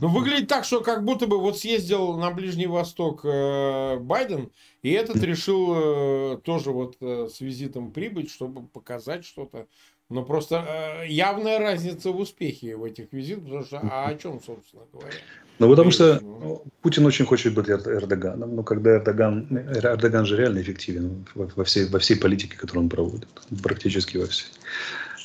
ну, 0.00 0.08
выглядит 0.08 0.48
так, 0.48 0.64
что 0.64 0.80
как 0.80 1.04
будто 1.04 1.26
бы 1.26 1.38
вот 1.38 1.58
съездил 1.58 2.16
на 2.16 2.30
Ближний 2.30 2.66
Восток 2.66 3.20
э, 3.24 3.98
Байден, 3.98 4.50
и 4.82 4.90
этот 4.90 5.22
решил 5.22 6.34
э, 6.34 6.38
тоже 6.42 6.70
вот 6.70 6.96
э, 7.00 7.28
с 7.32 7.40
визитом 7.40 7.92
прибыть, 7.92 8.30
чтобы 8.30 8.66
показать 8.66 9.24
что-то. 9.24 9.66
Но 10.10 10.22
просто 10.22 10.64
э, 11.02 11.08
явная 11.08 11.58
разница 11.58 12.10
в 12.10 12.18
успехе 12.18 12.76
в 12.76 12.84
этих 12.84 13.12
визитах, 13.12 13.44
потому 13.44 13.64
что 13.64 13.78
а 13.78 14.06
о 14.08 14.14
чем, 14.16 14.40
собственно 14.42 14.82
говоря? 14.92 15.14
Ну, 15.58 15.70
потому 15.70 15.90
что 15.90 16.18
ну, 16.20 16.62
Путин 16.82 17.06
очень 17.06 17.24
хочет 17.24 17.54
быть 17.54 17.68
Эрдоганом, 17.68 18.56
но 18.56 18.62
когда 18.62 18.96
Эрдоган, 18.96 19.46
Эрдоган 19.50 20.26
же 20.26 20.36
реально 20.36 20.60
эффективен 20.60 21.26
во 21.34 21.64
всей, 21.64 21.86
во 21.86 21.98
всей 21.98 22.16
политике, 22.16 22.56
которую 22.56 22.84
он 22.84 22.90
проводит, 22.90 23.28
практически 23.62 24.18
во 24.18 24.26
всей. 24.26 24.48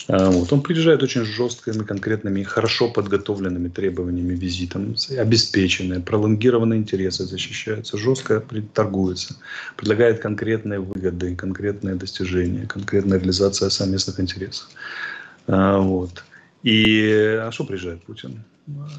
А, 0.10 0.32
вот. 0.32 0.52
Он 0.52 0.62
приезжает 0.62 1.04
очень 1.04 1.24
жесткими, 1.24 1.84
конкретными, 1.84 2.41
хорошо 2.41 2.89
подготовленными 2.89 3.69
требованиями 3.69 4.34
визитом, 4.34 4.95
обеспеченные, 5.17 6.00
пролонгированные 6.00 6.80
интересы 6.80 7.26
защищаются, 7.26 7.98
жестко 7.98 8.43
торгуется, 8.74 9.36
предлагает 9.76 10.19
конкретные 10.19 10.80
выгоды, 10.80 11.36
конкретные 11.36 11.93
достижения, 11.93 12.65
конкретная 12.65 13.19
реализация 13.19 13.69
совместных 13.69 14.19
интересов. 14.19 14.67
А, 15.45 15.78
вот. 15.78 16.24
И 16.63 17.12
а 17.39 17.52
что 17.52 17.63
приезжает 17.65 18.04
Путин? 18.04 18.43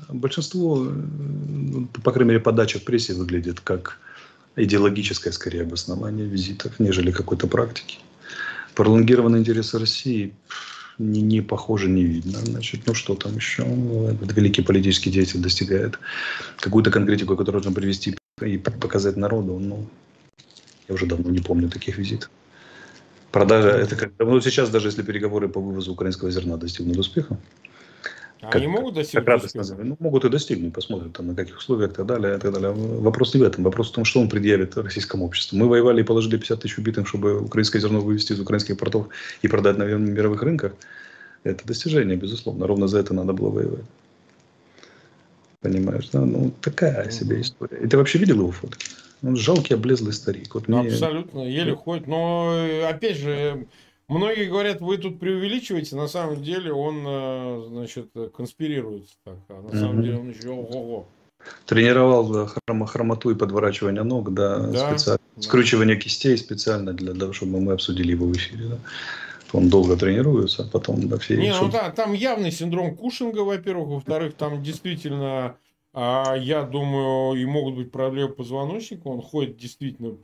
Большинство, 0.08 0.76
ну, 0.76 1.86
по 2.04 2.12
крайней 2.12 2.30
мере, 2.30 2.40
подача 2.40 2.78
в 2.78 2.84
прессе 2.84 3.14
выглядит 3.14 3.58
как 3.60 3.98
идеологическое, 4.54 5.32
скорее, 5.32 5.62
обоснование 5.62 6.26
визитов, 6.26 6.78
нежели 6.78 7.10
какой-то 7.10 7.48
практики. 7.48 7.98
Пролонгированные 8.74 9.40
интересы 9.40 9.78
России 9.78 10.32
не, 11.00 11.22
не 11.22 11.40
похоже, 11.40 11.88
не 11.88 12.04
видно. 12.04 12.38
Значит, 12.38 12.80
ну 12.86 12.94
что 12.94 13.14
там 13.14 13.34
еще? 13.36 13.62
Этот 13.62 14.36
великий 14.36 14.62
политический 14.62 15.10
деятель 15.10 15.40
достигает 15.40 15.98
какую-то 16.60 16.90
конкретику, 16.90 17.36
которую 17.36 17.62
нужно 17.62 17.72
привести 17.72 18.18
и 18.42 18.58
показать 18.58 19.16
народу. 19.16 19.58
Ну, 19.58 19.86
я 20.88 20.94
уже 20.94 21.06
давно 21.06 21.30
не 21.30 21.40
помню 21.40 21.70
таких 21.70 21.98
визитов. 21.98 22.30
Продажа, 23.32 23.70
это 23.70 23.96
как, 23.96 24.12
ну, 24.18 24.40
сейчас 24.40 24.70
даже 24.70 24.88
если 24.88 25.02
переговоры 25.02 25.48
по 25.48 25.60
вывозу 25.60 25.92
украинского 25.92 26.30
зерна 26.30 26.56
достигнут 26.56 26.98
успеха, 26.98 27.38
как, 28.40 28.56
Они 28.56 28.66
могут 28.66 28.94
достигнуть 28.94 29.26
как 29.26 29.44
успеха? 29.44 29.76
Ну, 29.82 29.96
могут 29.98 30.24
и 30.24 30.28
достигнуть, 30.28 30.72
посмотрят 30.72 31.12
там, 31.12 31.28
на 31.28 31.34
каких 31.34 31.58
условиях 31.58 31.92
и 31.92 31.94
так 31.94 32.06
далее, 32.06 32.36
и 32.36 32.38
так 32.38 32.52
далее. 32.52 32.72
Вопрос 32.72 33.34
не 33.34 33.40
в 33.40 33.44
этом. 33.44 33.64
Вопрос 33.64 33.90
в 33.90 33.94
том, 33.94 34.04
что 34.04 34.20
он 34.20 34.28
предъявит 34.28 34.76
российскому 34.76 35.26
обществу. 35.26 35.58
Мы 35.58 35.68
воевали 35.68 36.00
и 36.00 36.04
положили 36.04 36.36
50 36.36 36.60
тысяч 36.60 36.78
убитым, 36.78 37.04
чтобы 37.04 37.40
украинское 37.40 37.82
зерно 37.82 38.00
вывести 38.00 38.32
из 38.32 38.40
украинских 38.40 38.78
портов 38.78 39.08
и 39.42 39.48
продать 39.48 39.76
на 39.76 39.84
мировых 39.84 40.42
рынках. 40.42 40.72
Это 41.44 41.66
достижение, 41.66 42.16
безусловно. 42.16 42.66
Ровно 42.66 42.88
за 42.88 42.98
это 42.98 43.14
надо 43.14 43.32
было 43.32 43.50
воевать. 43.50 43.84
Понимаешь, 45.60 46.08
да? 46.08 46.20
Ну, 46.24 46.52
такая 46.62 47.10
себе 47.10 47.42
история. 47.42 47.78
И 47.78 47.86
ты 47.86 47.98
вообще 47.98 48.18
видел 48.18 48.36
его 48.36 48.50
фотки? 48.50 48.86
Он 49.22 49.36
жалкий, 49.36 49.76
облезлый 49.76 50.14
старик. 50.14 50.54
Вот 50.54 50.68
мне... 50.68 50.80
Абсолютно, 50.80 51.40
еле 51.40 51.74
ходит. 51.74 52.06
Но, 52.06 52.66
опять 52.88 53.18
же, 53.18 53.66
Многие 54.10 54.46
говорят, 54.46 54.80
вы 54.80 54.98
тут 54.98 55.20
преувеличиваете, 55.20 55.94
на 55.94 56.08
самом 56.08 56.42
деле 56.42 56.72
он, 56.72 57.04
э, 57.06 57.64
значит, 57.68 58.10
конспирирует. 58.36 59.06
Так, 59.24 59.36
а 59.48 59.62
на 59.62 59.78
самом 59.78 60.02
деле 60.02 60.18
он 60.18 60.30
еще 60.30 60.48
ого-го. 60.48 61.06
Тренировал 61.64 62.48
хром, 62.48 62.86
хромоту 62.86 63.30
и 63.30 63.36
подворачивание 63.36 64.02
ног, 64.02 64.34
да, 64.34 64.66
да, 64.66 64.90
специально. 64.90 65.20
Да. 65.36 65.42
Скручивание 65.42 65.96
кистей 65.96 66.36
специально 66.36 66.92
для 66.92 67.14
того, 67.14 67.32
чтобы 67.32 67.60
мы 67.60 67.72
обсудили 67.72 68.10
его 68.10 68.26
в 68.26 68.32
эфире. 68.32 68.64
Да. 68.70 68.78
Он 69.52 69.68
долго 69.68 69.96
тренируется, 69.96 70.64
а 70.64 70.66
потом 70.66 71.08
да, 71.08 71.16
все. 71.18 71.36
Не, 71.36 71.52
ну 71.52 71.70
да, 71.70 71.90
там 71.90 72.12
явный 72.12 72.50
синдром 72.50 72.96
Кушинга, 72.96 73.40
во-первых, 73.40 73.88
во-вторых, 73.90 74.34
там 74.34 74.60
действительно, 74.60 75.56
а, 75.92 76.34
я 76.34 76.64
думаю, 76.64 77.40
и 77.40 77.44
могут 77.44 77.76
быть 77.76 77.92
проблемы 77.92 78.32
позвоночника. 78.32 79.06
Он 79.06 79.22
ходит 79.22 79.56
действительно 79.56 80.16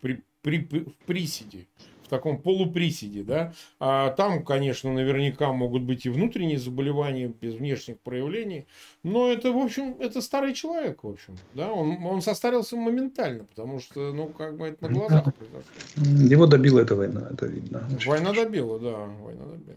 при, 0.00 0.22
при, 0.42 0.58
при, 0.58 0.80
в 0.84 1.06
приседе 1.06 1.66
в 2.04 2.08
таком 2.08 2.38
полуприседе, 2.38 3.22
да. 3.22 3.52
А 3.80 4.10
там, 4.10 4.44
конечно, 4.44 4.92
наверняка 4.92 5.52
могут 5.52 5.82
быть 5.82 6.06
и 6.06 6.10
внутренние 6.10 6.58
заболевания 6.58 7.32
без 7.40 7.54
внешних 7.54 7.98
проявлений, 8.00 8.66
но 9.02 9.30
это, 9.30 9.52
в 9.52 9.58
общем, 9.58 9.96
это 10.00 10.20
старый 10.20 10.54
человек, 10.54 11.02
в 11.02 11.08
общем, 11.08 11.36
да, 11.54 11.72
он, 11.72 12.04
он 12.04 12.22
состарился 12.22 12.76
моментально, 12.76 13.44
потому 13.44 13.80
что, 13.80 14.12
ну, 14.12 14.28
как 14.28 14.56
бы 14.56 14.66
это 14.66 14.88
на 14.88 14.92
глазах 14.92 15.34
произошло. 15.34 16.32
Его 16.34 16.46
добила 16.46 16.80
эта 16.80 16.94
война, 16.94 17.28
это 17.30 17.46
видно. 17.46 17.88
Война 18.06 18.32
добила, 18.32 18.78
да, 18.78 18.96
война 19.22 19.44
добила. 19.44 19.76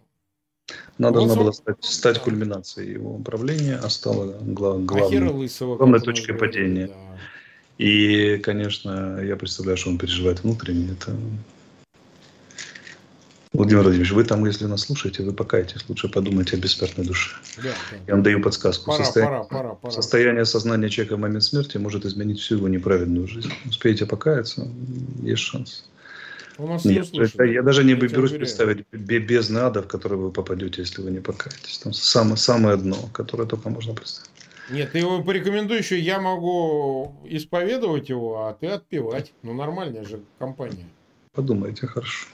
Она 1.00 1.12
должна 1.12 1.36
была 1.36 1.54
стать, 1.54 1.84
стать 1.84 2.20
кульминацией 2.20 2.94
его 2.94 3.18
правления, 3.20 3.80
а 3.82 3.90
стала 3.90 4.38
глав, 4.42 4.84
главной, 4.84 5.30
Лысого, 5.30 5.78
главной 5.78 6.02
точкой 6.02 6.34
падения. 6.34 6.88
Да. 6.88 6.94
И, 7.78 8.38
конечно, 8.40 9.22
я 9.22 9.36
представляю, 9.36 9.78
что 9.78 9.92
он 9.92 9.98
переживает 9.98 10.44
внутренне. 10.44 10.92
Это 10.92 11.16
Владимир 13.58 13.82
Владимирович, 13.82 14.12
вы 14.12 14.24
там, 14.24 14.46
если 14.46 14.66
нас 14.66 14.82
слушаете, 14.82 15.24
вы 15.24 15.34
покайтесь, 15.34 15.84
лучше 15.90 16.10
подумайте 16.10 16.56
о 16.56 16.60
бессмертной 16.60 17.08
душе. 17.08 17.36
Да, 17.58 17.64
да. 17.64 17.98
Я 18.06 18.14
вам 18.14 18.22
даю 18.22 18.40
подсказку. 18.40 18.92
Пора, 18.92 19.04
состояние, 19.04 19.44
пора, 19.50 19.64
пора, 19.64 19.76
пора. 19.76 19.92
состояние 19.92 20.46
сознания 20.46 20.90
человека 20.90 21.16
в 21.16 21.20
момент 21.20 21.44
смерти 21.44 21.78
может 21.78 22.06
изменить 22.06 22.40
всю 22.40 22.58
его 22.58 22.68
неправедную 22.68 23.28
жизнь. 23.28 23.52
Успеете 23.66 24.06
покаяться, 24.06 24.68
есть 25.24 25.42
шанс. 25.42 25.90
У 26.60 26.68
нас 26.68 26.86
Нет, 26.86 27.08
это, 27.14 27.46
я 27.46 27.64
даже 27.64 27.84
не 27.84 27.94
я 27.94 27.96
берусь 27.96 28.32
представить 28.32 28.86
без 28.92 29.50
ада, 29.50 29.82
в 29.82 29.88
который 29.88 30.20
вы 30.20 30.32
попадете, 30.32 30.82
если 30.82 31.02
вы 31.02 31.10
не 31.10 31.20
покаетесь. 31.20 31.80
Там 31.80 31.94
самое, 31.94 32.38
самое 32.38 32.78
дно, 32.78 33.10
которое 33.12 33.48
только 33.48 33.70
можно 33.70 33.96
представить. 33.96 34.30
Нет, 34.70 34.92
ты 34.92 35.00
его 35.00 35.24
порекомендуй 35.24 35.80
еще, 35.80 36.00
я 36.00 36.20
могу 36.20 37.16
исповедовать 37.26 38.10
его, 38.10 38.46
а 38.46 38.54
ты 38.54 38.68
отпевать. 38.68 39.34
Ну, 39.42 39.54
нормальная 39.54 40.04
же 40.04 40.20
компания. 40.38 40.86
Подумайте, 41.34 41.88
хорошо. 41.88 42.28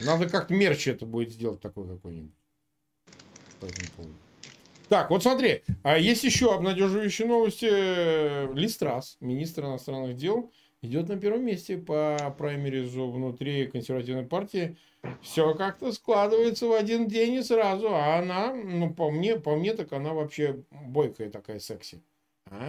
Надо 0.00 0.28
как-то 0.28 0.54
мерч 0.54 0.88
это 0.88 1.06
будет 1.06 1.32
сделать 1.32 1.60
такой 1.60 1.88
какой-нибудь. 1.88 2.32
Так, 4.88 5.08
вот 5.10 5.22
смотри, 5.22 5.62
а 5.84 5.96
есть 5.96 6.24
еще 6.24 6.54
обнадеживающие 6.54 7.26
новости. 7.26 8.52
Листрас, 8.54 9.16
министр 9.20 9.64
иностранных 9.64 10.16
дел, 10.16 10.52
идет 10.82 11.08
на 11.08 11.16
первом 11.16 11.46
месте 11.46 11.78
по 11.78 12.34
праймеризу 12.36 13.10
внутри 13.10 13.68
консервативной 13.68 14.24
партии. 14.24 14.76
Все 15.22 15.54
как-то 15.54 15.92
складывается 15.92 16.66
в 16.66 16.72
один 16.72 17.08
день 17.08 17.34
и 17.34 17.42
сразу. 17.42 17.88
А 17.88 18.18
она, 18.18 18.52
ну, 18.52 18.92
по 18.92 19.10
мне, 19.10 19.36
по 19.36 19.56
мне, 19.56 19.72
так 19.72 19.92
она 19.92 20.12
вообще 20.12 20.62
бойкая 20.70 21.30
такая 21.30 21.58
секси. 21.58 22.02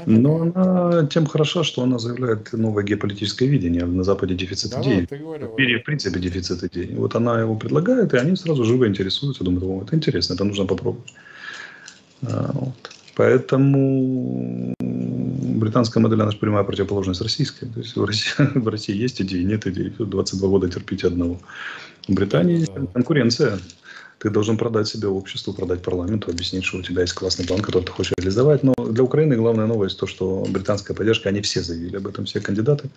Но 0.05 0.41
она 0.41 1.07
тем 1.07 1.25
хороша, 1.25 1.63
что 1.63 1.83
она 1.83 1.99
заявляет 1.99 2.53
новое 2.53 2.83
геополитическое 2.83 3.47
видение. 3.47 3.85
На 3.85 4.03
Западе 4.03 4.35
дефицит 4.35 4.71
да, 4.71 4.81
идей. 4.81 5.07
В 5.07 5.57
мире, 5.57 5.79
в 5.79 5.83
принципе, 5.83 6.19
дефицит 6.19 6.63
идей. 6.63 6.95
Вот 6.95 7.15
она 7.15 7.39
его 7.39 7.55
предлагает, 7.55 8.13
и 8.13 8.17
они 8.17 8.35
сразу 8.35 8.63
живо 8.63 8.87
интересуются. 8.87 9.43
Думают, 9.43 9.63
о, 9.63 9.83
это 9.85 9.95
интересно, 9.95 10.33
это 10.33 10.43
нужно 10.43 10.65
попробовать. 10.65 11.13
А, 12.23 12.51
вот. 12.53 12.91
Поэтому 13.15 14.73
британская 14.79 15.99
модель, 15.99 16.21
она 16.21 16.31
же 16.31 16.37
прямая 16.37 16.63
противоположность 16.63 17.21
российской. 17.21 17.65
То 17.67 17.79
есть 17.79 17.95
в 17.95 18.03
России, 18.03 18.33
в 18.55 18.67
России 18.67 18.95
есть 18.95 19.21
идеи, 19.21 19.43
нет 19.43 19.67
идей. 19.67 19.93
22 19.97 20.47
года 20.49 20.69
терпите 20.69 21.07
одного. 21.07 21.39
В 22.07 22.13
Британии 22.13 22.65
да. 22.65 22.85
конкуренция. 22.93 23.59
Ты 24.23 24.29
должен 24.29 24.55
продать 24.55 24.87
себе 24.87 25.09
обществу, 25.09 25.51
продать 25.51 25.81
парламенту, 25.81 26.31
объяснить, 26.31 26.63
что 26.63 26.77
у 26.77 26.81
тебя 26.81 27.01
есть 27.01 27.13
классный 27.13 27.45
план, 27.45 27.59
который 27.59 27.83
ты 27.83 27.91
хочешь 27.91 28.13
реализовать. 28.17 28.63
Но 28.63 28.73
для 28.73 29.03
Украины 29.03 29.35
главная 29.35 29.67
новость 29.67 29.99
то, 29.99 30.07
что 30.07 30.45
британская 30.47 30.93
поддержка, 30.93 31.27
они 31.27 31.41
все 31.41 31.61
заявили 31.61 31.97
об 31.97 32.07
этом, 32.07 32.23
все 32.23 32.39
кандидаты, 32.39 32.89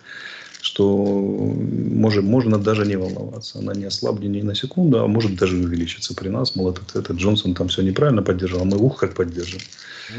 что 0.61 0.87
может, 0.87 2.23
можно 2.23 2.57
даже 2.57 2.85
не 2.85 2.95
волноваться. 2.95 3.59
Она 3.59 3.73
не 3.73 3.83
ослабнет 3.83 4.31
ни 4.31 4.41
на 4.41 4.55
секунду, 4.55 5.03
а 5.03 5.07
может 5.07 5.35
даже 5.35 5.57
увеличиться 5.57 6.15
при 6.15 6.29
нас. 6.29 6.55
Мол, 6.55 6.71
этот, 6.71 6.95
этот 6.95 7.17
Джонсон 7.17 7.55
там 7.55 7.67
все 7.67 7.81
неправильно 7.81 8.23
поддержал, 8.23 8.61
а 8.61 8.65
мы 8.65 8.77
ух 8.77 8.97
как 8.97 9.13
поддержим. 9.13 9.59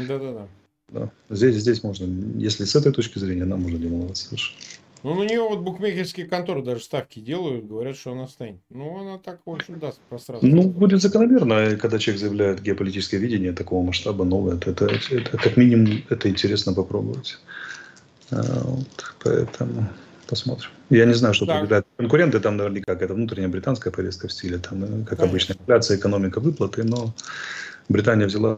Да-да-да. 0.07 0.47
Да. 0.89 1.09
Здесь, 1.31 1.55
здесь 1.55 1.81
можно, 1.81 2.05
если 2.37 2.65
с 2.65 2.75
этой 2.75 2.91
точки 2.91 3.17
зрения, 3.17 3.45
нам 3.45 3.63
можно 3.63 3.77
не 3.77 3.87
волноваться 3.87 4.25
совершенно. 4.25 4.59
Ну, 5.03 5.15
на 5.15 5.23
нее 5.23 5.41
вот 5.41 5.59
букмекерские 5.59 6.25
конторы 6.25 6.61
даже 6.61 6.81
ставки 6.83 7.19
делают, 7.19 7.65
говорят, 7.65 7.95
что 7.95 8.11
она 8.11 8.27
станет. 8.27 8.59
Ну, 8.69 8.99
она 8.99 9.17
так, 9.17 9.39
в 9.45 9.49
общем, 9.49 9.79
даст 9.79 9.99
пространство. 10.09 10.47
Ну, 10.47 10.63
будет 10.63 11.01
закономерно, 11.01 11.77
когда 11.77 11.99
человек 11.99 12.19
заявляет 12.19 12.61
геополитическое 12.61 13.19
видение 13.19 13.53
такого 13.53 13.85
масштаба 13.85 14.25
новое. 14.25 14.55
Это, 14.57 14.71
это, 14.71 14.99
это 15.09 15.37
как 15.37 15.55
минимум, 15.55 16.03
это 16.09 16.29
интересно 16.29 16.73
попробовать. 16.73 17.39
А, 18.31 18.61
вот, 18.63 19.15
поэтому 19.23 19.87
посмотрим. 20.27 20.69
Я 20.89 21.05
не 21.05 21.13
знаю, 21.13 21.33
что 21.33 21.45
так. 21.45 21.61
победят 21.61 21.85
конкуренты, 21.97 22.39
там 22.39 22.57
наверняка 22.57 22.93
какая-то 22.93 23.13
внутренняя 23.13 23.49
британская 23.49 23.91
повестка 23.91 24.27
в 24.27 24.33
стиле, 24.33 24.57
там, 24.57 24.83
э, 24.83 24.87
как 25.05 25.19
Конечно. 25.19 25.25
обычно, 25.25 25.53
инфляция, 25.53 25.97
экономика, 25.97 26.39
выплаты, 26.39 26.83
но 26.83 27.13
Британия 27.89 28.27
взяла 28.27 28.57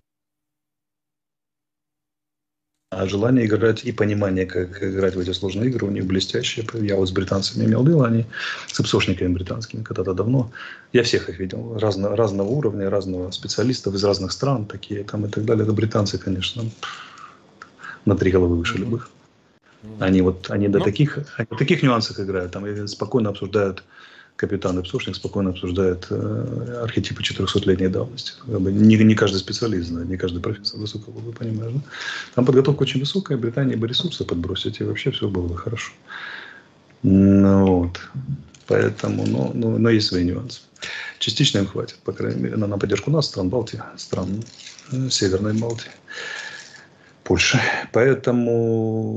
А 3.01 3.07
желание 3.07 3.47
играть 3.47 3.83
и 3.83 3.91
понимание, 3.91 4.45
как 4.45 4.83
играть 4.83 5.15
в 5.15 5.19
эти 5.19 5.31
сложные 5.31 5.71
игры, 5.71 5.87
у 5.87 5.89
них 5.89 6.05
блестящее. 6.05 6.67
Я 6.73 6.97
вот 6.97 7.07
с 7.07 7.11
британцами 7.11 7.65
имел 7.65 7.83
дело, 7.83 8.05
они 8.05 8.25
с 8.67 8.79
псошниками 8.79 9.33
британскими 9.33 9.81
когда-то 9.81 10.13
давно. 10.13 10.51
Я 10.93 11.01
всех 11.01 11.27
их 11.27 11.39
видел, 11.39 11.79
разно, 11.79 12.15
разного 12.15 12.49
уровня, 12.49 12.91
разного 12.91 13.31
специалистов 13.31 13.95
из 13.95 14.03
разных 14.03 14.31
стран, 14.31 14.67
такие 14.67 15.03
там 15.03 15.25
и 15.25 15.29
так 15.29 15.45
далее. 15.45 15.63
Это 15.63 15.73
британцы, 15.73 16.19
конечно, 16.19 16.63
на 18.05 18.15
три 18.15 18.29
головы 18.29 18.55
выше 18.55 18.77
любых. 18.77 19.09
Они 19.99 20.21
вот, 20.21 20.51
они 20.51 20.67
до 20.67 20.77
ну. 20.77 20.85
таких, 20.85 21.17
они 21.37 21.47
до 21.49 21.57
таких 21.57 21.81
нюансах 21.81 22.19
играют, 22.19 22.51
там 22.51 22.87
спокойно 22.87 23.29
обсуждают 23.29 23.83
капитан 24.41 24.79
и 24.79 24.81
псушник 24.81 25.15
спокойно 25.15 25.51
обсуждает 25.51 26.07
э, 26.09 26.81
архетипы 26.83 27.21
400-летней 27.21 27.89
давности. 27.89 28.33
Не, 28.47 28.97
не 28.97 29.15
каждый 29.15 29.37
специалист 29.37 29.89
знает, 29.89 30.09
не 30.09 30.17
каждый 30.17 30.41
профессор 30.41 30.79
высокого, 30.79 31.19
вы 31.19 31.31
понимаете. 31.31 31.75
Да? 31.75 31.81
Там 32.33 32.45
подготовка 32.45 32.81
очень 32.81 32.99
высокая, 32.99 33.37
Британия 33.37 33.77
бы 33.77 33.87
ресурсы 33.87 34.25
подбросить, 34.25 34.81
и 34.81 34.83
вообще 34.83 35.11
все 35.11 35.27
было 35.27 35.47
бы 35.47 35.55
хорошо. 35.55 35.91
Ну, 37.03 37.65
вот. 37.67 38.01
Поэтому, 38.65 39.27
но, 39.27 39.51
но, 39.53 39.77
но 39.77 39.89
есть 39.89 40.07
свои 40.07 40.23
нюансы. 40.23 40.61
Частично 41.19 41.59
им 41.59 41.67
хватит, 41.67 41.97
по 42.03 42.11
крайней 42.11 42.41
мере, 42.41 42.55
на, 42.57 42.65
на 42.65 42.79
поддержку 42.79 43.11
нас, 43.11 43.27
стран 43.27 43.49
Балтии, 43.49 43.81
стран 43.95 44.43
э, 44.91 45.09
Северной 45.11 45.53
Балтии. 45.53 45.91
Польши. 47.23 47.59
Поэтому 47.91 49.11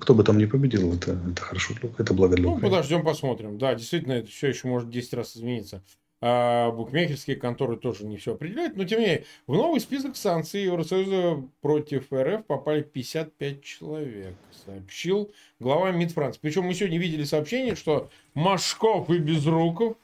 кто 0.00 0.14
бы 0.14 0.24
там 0.24 0.38
ни 0.38 0.46
победил, 0.46 0.94
это, 0.94 1.18
это 1.30 1.42
хорошо, 1.42 1.74
это 1.98 2.14
благо 2.14 2.36
для 2.36 2.48
Ну, 2.48 2.58
подождем, 2.58 3.04
посмотрим. 3.04 3.58
Да, 3.58 3.74
действительно, 3.74 4.12
это 4.12 4.30
все 4.30 4.48
еще 4.48 4.68
может 4.68 4.90
10 4.90 5.14
раз 5.14 5.36
измениться. 5.36 5.82
А 6.20 6.72
букмекерские 6.72 7.36
конторы 7.36 7.76
тоже 7.76 8.04
не 8.04 8.16
все 8.16 8.34
определяют. 8.34 8.76
Но, 8.76 8.84
тем 8.84 8.98
не 8.98 9.06
менее, 9.06 9.24
в 9.46 9.54
новый 9.54 9.80
список 9.80 10.16
санкций 10.16 10.64
Евросоюза 10.64 11.44
против 11.60 12.12
РФ 12.12 12.44
попали 12.44 12.82
55 12.82 13.62
человек, 13.62 14.34
сообщил 14.64 15.30
глава 15.60 15.92
МИД 15.92 16.12
Франции. 16.12 16.40
Причем 16.42 16.64
мы 16.64 16.74
сегодня 16.74 16.98
видели 16.98 17.22
сообщение, 17.22 17.76
что 17.76 18.10
Машков 18.34 19.10
и 19.10 19.18
Безруков, 19.18 19.96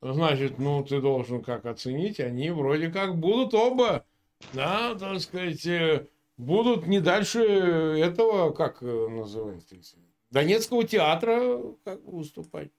значит, 0.00 0.58
ну, 0.58 0.82
ты 0.82 1.00
должен 1.00 1.42
как 1.42 1.66
оценить, 1.66 2.20
они 2.20 2.50
вроде 2.50 2.88
как 2.88 3.18
будут 3.18 3.52
оба 3.52 4.06
да, 4.52 4.94
так 4.94 5.20
сказать, 5.20 5.64
э, 5.66 6.06
будут 6.36 6.86
не 6.86 7.00
дальше 7.00 7.40
этого, 7.40 8.50
как 8.52 8.78
э, 8.82 9.08
называется, 9.08 9.74
Донецкого 10.30 10.84
театра 10.84 11.60
как 11.84 12.00
выступать. 12.04 12.70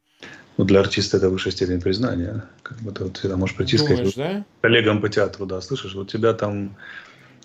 Ну, 0.57 0.65
для 0.65 0.79
артиста 0.79 1.17
это 1.17 1.29
высшая 1.29 1.51
степень 1.51 1.81
признания. 1.81 2.45
Как 2.61 2.77
бы 2.79 2.91
ты 2.91 3.03
вот 3.03 3.17
всегда 3.17 3.37
можешь 3.37 3.55
прийти 3.55 3.77
сказать 3.77 4.15
да? 4.15 4.45
коллегам 4.61 5.01
по 5.01 5.09
театру, 5.09 5.45
да, 5.45 5.59
слышишь, 5.61 5.95
вот 5.95 6.09
тебя 6.09 6.33
там 6.33 6.75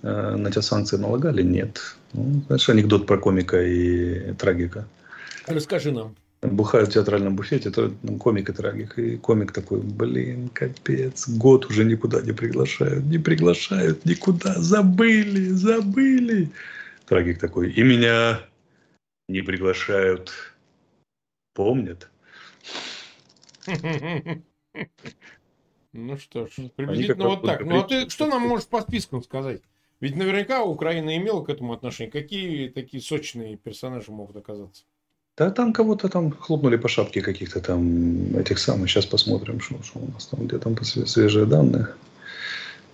э, 0.03 0.37
на 0.37 0.51
тебя 0.51 0.63
санкции 0.63 0.97
налагали? 0.97 1.43
Нет. 1.43 1.97
Ну, 2.13 2.43
знаешь, 2.47 2.69
анекдот 2.69 3.07
про 3.07 3.19
комика 3.19 3.63
и 3.63 4.33
трагика. 4.35 4.87
Расскажи 5.47 5.93
нам 5.93 6.15
бухают 6.43 6.91
в 6.91 6.93
театральном 6.93 7.37
буфете, 7.37 7.71
то 7.71 7.93
ну, 8.03 8.19
комик 8.19 8.51
и 8.51 8.53
трагик. 8.53 8.99
И 8.99 9.17
комик 9.17 9.53
такой, 9.53 9.81
блин, 9.81 10.49
капец, 10.49 11.29
год 11.29 11.67
уже 11.67 11.85
никуда 11.85 12.21
не 12.21 12.33
приглашают, 12.33 13.05
не 13.05 13.19
приглашают 13.19 14.05
никуда, 14.05 14.55
забыли, 14.61 15.49
забыли. 15.49 16.51
Трагик 17.07 17.39
такой, 17.39 17.71
и 17.71 17.83
меня 17.83 18.41
не 19.29 19.43
приглашают, 19.43 20.33
помнят. 21.55 22.11
Ну 25.93 26.19
что 26.19 26.47
ж, 26.47 26.51
приблизительно 26.77 27.29
вот 27.29 27.43
так. 27.43 27.65
Ну 27.65 27.81
а 27.81 27.83
ты 27.85 28.11
что 28.11 28.27
нам 28.27 28.43
можешь 28.43 28.67
по 28.67 28.83
спискам 28.83 29.23
сказать? 29.23 29.63
Ведь 29.99 30.15
наверняка 30.15 30.63
Украина 30.63 31.17
имела 31.17 31.43
к 31.43 31.49
этому 31.49 31.73
отношение. 31.73 32.13
Какие 32.13 32.69
такие 32.69 33.03
сочные 33.03 33.57
персонажи 33.57 34.13
могут 34.13 34.37
оказаться? 34.37 34.85
Да 35.37 35.51
там 35.51 35.73
кого-то 35.73 36.09
там 36.09 36.33
хлопнули 36.33 36.77
по 36.77 36.89
шапке 36.89 37.21
каких-то 37.21 37.61
там 37.61 38.37
этих 38.37 38.59
самых. 38.59 38.89
Сейчас 38.89 39.05
посмотрим, 39.05 39.61
что, 39.61 39.75
что 39.83 39.99
у 39.99 40.11
нас 40.13 40.27
там, 40.27 40.47
где 40.47 40.59
там 40.59 40.77
свежие 40.83 41.45
данные. 41.45 41.89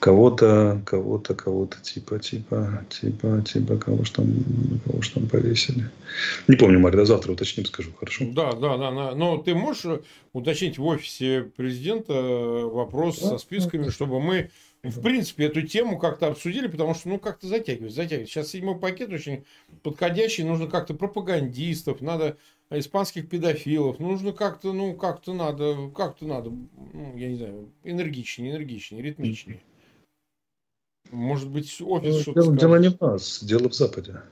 Кого-то, 0.01 0.83
кого-то, 0.85 1.35
кого-то 1.35 1.81
типа, 1.81 2.19
типа, 2.19 2.85
типа, 2.91 3.41
типа, 3.43 3.77
кого 3.77 4.05
ж 4.05 4.11
там, 4.11 4.27
кого 4.85 5.01
ж 5.01 5.11
там 5.11 5.29
повесили. 5.29 5.89
Не 6.49 6.57
помню, 6.57 6.81
Марь, 6.81 6.97
до 6.97 7.05
завтра 7.05 7.33
уточним, 7.33 7.65
скажу, 7.67 7.93
хорошо? 7.97 8.25
Да, 8.33 8.53
да, 8.55 8.77
да. 8.77 8.91
да. 8.91 9.15
Но 9.15 9.39
ты 9.39 9.55
можешь 9.55 10.01
уточнить 10.33 10.79
в 10.79 10.85
офисе 10.85 11.43
президента 11.57 12.13
вопрос 12.13 13.21
да, 13.21 13.29
со 13.29 13.39
списками, 13.39 13.85
да. 13.85 13.93
чтобы 13.93 14.21
мы 14.21 14.51
в 14.83 15.01
принципе, 15.01 15.45
эту 15.45 15.63
тему 15.63 15.99
как-то 15.99 16.27
обсудили, 16.27 16.67
потому 16.67 16.95
что, 16.95 17.09
ну, 17.09 17.19
как-то 17.21 17.47
затягивать, 17.47 17.95
затягивать. 17.95 18.29
Сейчас 18.29 18.49
седьмой 18.49 18.79
пакет 18.79 19.13
очень 19.13 19.45
подходящий, 19.83 20.43
нужно 20.43 20.67
как-то 20.67 20.95
пропагандистов, 20.95 22.01
надо 22.01 22.37
испанских 22.69 23.29
педофилов, 23.29 24.01
нужно 24.01 24.33
как-то, 24.33 24.73
ну, 24.73 24.95
как-то 24.95 25.35
надо, 25.35 25.91
как-то 25.95 26.27
надо, 26.27 26.51
ну, 26.51 27.17
я 27.17 27.29
не 27.29 27.37
знаю, 27.37 27.71
энергичнее, 27.85 28.53
энергичнее, 28.53 29.03
ритмичнее. 29.03 29.63
Может 31.11 31.49
быть, 31.49 31.81
офис 31.81 32.15
ну, 32.15 32.21
что-то 32.21 32.43
дело, 32.43 32.57
дело 32.57 32.77
не 32.77 32.89
в 32.89 33.01
нас, 33.01 33.45
дело 33.45 33.69
в 33.69 33.75
Западе. 33.75 34.23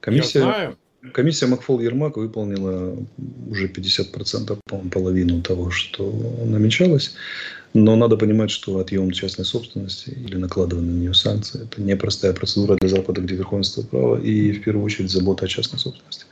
Комиссия, 0.00 0.40
я 0.40 0.44
знаю. 0.44 0.78
Комиссия 1.12 1.46
Макфол-Ермак 1.46 2.16
выполнила 2.16 2.96
уже 3.48 3.68
50%, 3.68 4.58
по-моему, 4.64 4.90
половину 4.90 5.42
того, 5.42 5.70
что 5.70 6.10
намечалось. 6.44 7.14
Но 7.74 7.94
надо 7.94 8.16
понимать, 8.16 8.50
что 8.50 8.78
отъем 8.78 9.10
частной 9.10 9.44
собственности 9.44 10.08
или 10.08 10.36
накладывание 10.36 10.92
на 10.92 10.98
нее 10.98 11.14
санкции– 11.14 11.62
это 11.64 11.82
непростая 11.82 12.32
процедура 12.32 12.76
для 12.80 12.88
Запада, 12.88 13.20
где 13.20 13.34
верховенство 13.34 13.82
права 13.82 14.18
и, 14.18 14.52
в 14.52 14.62
первую 14.62 14.84
очередь, 14.84 15.10
забота 15.10 15.44
о 15.44 15.48
частной 15.48 15.78
собственности. 15.78 16.24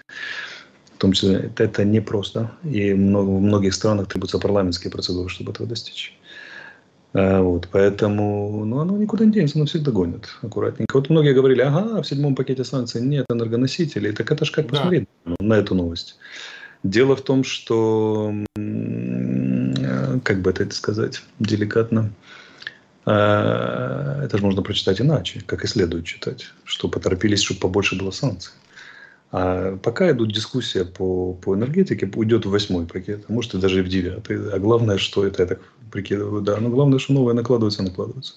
В 0.95 0.99
том 0.99 1.13
числе 1.13 1.35
это, 1.35 1.65
это 1.65 1.85
непросто. 1.85 2.53
И 2.65 2.95
много, 2.95 3.29
в 3.29 3.41
многих 3.43 3.75
странах 3.75 4.09
требуются 4.09 4.39
парламентские 4.39 4.91
процедуры, 4.91 5.29
чтобы 5.29 5.53
этого 5.53 5.69
достичь. 5.69 6.17
А, 7.15 7.41
вот, 7.43 7.69
поэтому 7.71 8.65
ну, 8.65 8.81
оно 8.81 8.97
никуда 8.97 9.25
не 9.25 9.33
денется, 9.33 9.57
оно 9.57 9.67
всегда 9.67 9.93
гонит 9.93 10.29
аккуратненько. 10.43 10.97
Вот 10.97 11.11
многие 11.11 11.33
говорили, 11.33 11.61
ага, 11.61 12.03
в 12.03 12.07
седьмом 12.07 12.35
пакете 12.35 12.65
санкций 12.65 13.01
нет 13.01 13.27
энергоносителей. 13.31 14.13
Так 14.13 14.33
это 14.33 14.45
ж 14.45 14.51
как 14.51 14.67
да. 14.67 14.71
посмотреть 14.71 15.09
на 15.39 15.55
эту 15.55 15.77
новость. 15.77 16.19
Дело 16.83 17.17
в 17.17 17.23
том, 17.23 17.45
что 17.45 18.35
как 20.25 20.43
бы 20.43 20.51
это 20.51 20.75
сказать 20.75 21.23
деликатно, 21.39 22.11
а, 23.07 24.23
это 24.25 24.39
же 24.39 24.45
можно 24.45 24.63
прочитать 24.63 25.01
иначе, 25.01 25.41
как 25.47 25.65
и 25.65 25.69
следует 25.69 26.05
читать, 26.05 26.53
что 26.65 26.89
поторопились, 26.89 27.43
чтобы 27.43 27.61
побольше 27.61 27.97
было 27.97 28.11
санкций. 28.11 28.53
А 29.37 29.77
пока 29.79 30.13
идут 30.13 30.33
дискуссия 30.33 30.85
по, 30.85 31.35
по 31.35 31.57
энергетике, 31.57 32.09
уйдет 32.15 32.47
в 32.47 32.51
восьмой 32.51 32.87
пакет, 32.87 33.25
а 33.29 33.33
может 33.33 33.53
и 33.55 33.59
даже 33.59 33.81
и 33.81 33.83
в 33.83 33.89
девятый. 33.89 34.53
А 34.53 34.61
главное, 34.61 34.97
что 34.97 35.27
это, 35.27 35.43
я 35.43 35.49
так 35.49 35.61
прикидываю, 35.91 36.41
да, 36.41 36.57
но 36.61 36.71
главное, 36.71 37.01
что 37.01 37.15
новое 37.15 37.35
накладывается, 37.35 37.83
накладывается. 37.83 38.35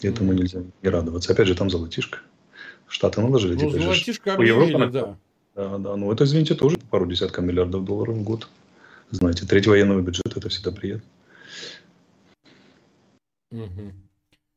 Этому 0.00 0.32
нельзя 0.32 0.62
не 0.80 0.88
радоваться. 0.88 1.34
Опять 1.34 1.48
же, 1.48 1.54
там 1.54 1.68
золотишко. 1.68 2.20
Штаты 2.88 3.20
наложили. 3.20 3.62
Ну, 3.62 3.68
золотишко 3.68 4.32
объявили, 4.32 4.70
Европа, 4.70 4.86
да. 4.86 5.18
Да, 5.54 5.76
да. 5.76 5.96
Ну, 5.96 6.10
это, 6.10 6.24
извините, 6.24 6.54
тоже 6.54 6.78
пару 6.90 7.04
десятков 7.04 7.44
миллиардов 7.44 7.84
долларов 7.84 8.16
в 8.16 8.22
год. 8.22 8.48
Знаете, 9.10 9.44
треть 9.44 9.66
военного 9.66 10.00
бюджета– 10.00 10.32
это 10.36 10.48
всегда 10.48 10.72
приятно. 10.72 11.04
Угу. 13.50 13.92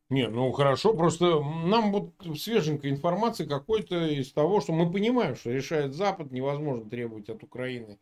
Не, 0.09 0.27
ну 0.27 0.51
хорошо, 0.51 0.93
просто 0.93 1.39
нам 1.41 1.91
вот 1.91 2.11
свеженькая 2.37 2.91
информация 2.91 3.47
какой-то 3.47 4.05
из 4.05 4.31
того, 4.31 4.61
что 4.61 4.71
мы 4.71 4.91
понимаем, 4.91 5.35
что 5.35 5.49
решает 5.51 5.95
Запад, 5.95 6.31
невозможно 6.31 6.87
требовать 6.87 7.27
от 7.29 7.41
Украины, 7.41 7.97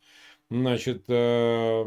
значит, 0.49 1.05
э, 1.07 1.85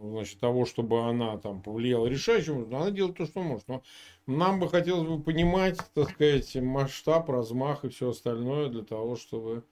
значит 0.00 0.40
того, 0.40 0.66
чтобы 0.66 1.08
она 1.08 1.38
там 1.38 1.62
повлияла 1.62 2.06
решающим, 2.06 2.64
она 2.74 2.90
делает 2.90 3.16
то, 3.16 3.26
что 3.26 3.42
может. 3.42 3.68
Но 3.68 3.82
нам 4.26 4.58
бы 4.58 4.68
хотелось 4.68 5.06
бы 5.06 5.22
понимать, 5.22 5.78
так 5.94 6.10
сказать, 6.10 6.56
масштаб, 6.56 7.30
размах 7.30 7.84
и 7.84 7.90
все 7.90 8.10
остальное 8.10 8.70
для 8.70 8.82
того, 8.82 9.14
чтобы 9.14 9.62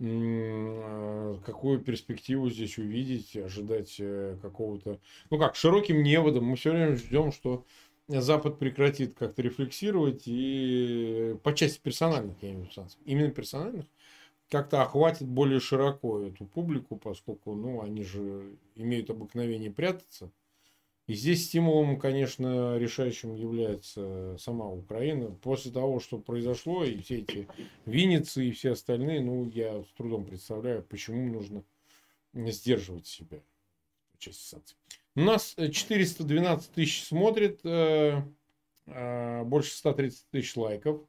а, 0.00 1.38
какую 1.44 1.80
перспективу 1.80 2.50
здесь 2.50 2.78
увидеть, 2.78 3.36
ожидать 3.36 3.96
э, 3.98 4.36
какого-то, 4.40 5.00
ну 5.30 5.38
как, 5.38 5.56
широким 5.56 6.02
неводом. 6.04 6.44
Мы 6.44 6.56
все 6.56 6.70
время 6.70 6.96
ждем, 6.96 7.32
что 7.32 7.64
Запад 8.08 8.58
прекратит 8.58 9.14
как-то 9.18 9.42
рефлексировать 9.42 10.22
и 10.26 11.36
по 11.42 11.54
части 11.54 11.78
персональных, 11.78 12.42
я 12.42 12.50
имею 12.50 12.66
в 12.66 12.76
виду, 12.76 12.88
именно 13.04 13.30
персональных, 13.30 13.84
как-то 14.48 14.82
охватит 14.82 15.28
более 15.28 15.60
широко 15.60 16.22
эту 16.22 16.46
публику, 16.46 16.96
поскольку, 16.96 17.54
ну, 17.54 17.82
они 17.82 18.02
же 18.02 18.56
имеют 18.76 19.10
обыкновение 19.10 19.70
прятаться. 19.70 20.30
И 21.06 21.14
здесь 21.14 21.46
стимулом, 21.46 21.98
конечно, 21.98 22.76
решающим 22.76 23.34
является 23.34 24.36
сама 24.38 24.68
Украина. 24.68 25.30
После 25.42 25.70
того, 25.70 26.00
что 26.00 26.18
произошло, 26.18 26.84
и 26.84 26.98
все 26.98 27.20
эти 27.20 27.48
Винницы 27.86 28.44
и 28.46 28.52
все 28.52 28.72
остальные, 28.72 29.22
ну, 29.22 29.50
я 29.50 29.82
с 29.82 29.86
трудом 29.96 30.24
представляю, 30.24 30.82
почему 30.82 31.30
нужно 31.32 31.64
сдерживать 32.34 33.06
себя 33.06 33.40
в 34.14 34.18
части 34.18 34.48
санкций. 34.48 34.76
У 35.18 35.20
нас 35.20 35.56
412 35.56 36.70
тысяч 36.70 37.02
смотрит. 37.02 37.58
Э, 37.64 38.22
э, 38.86 39.42
больше 39.42 39.72
130 39.72 40.30
тысяч 40.30 40.56
лайков. 40.56 41.00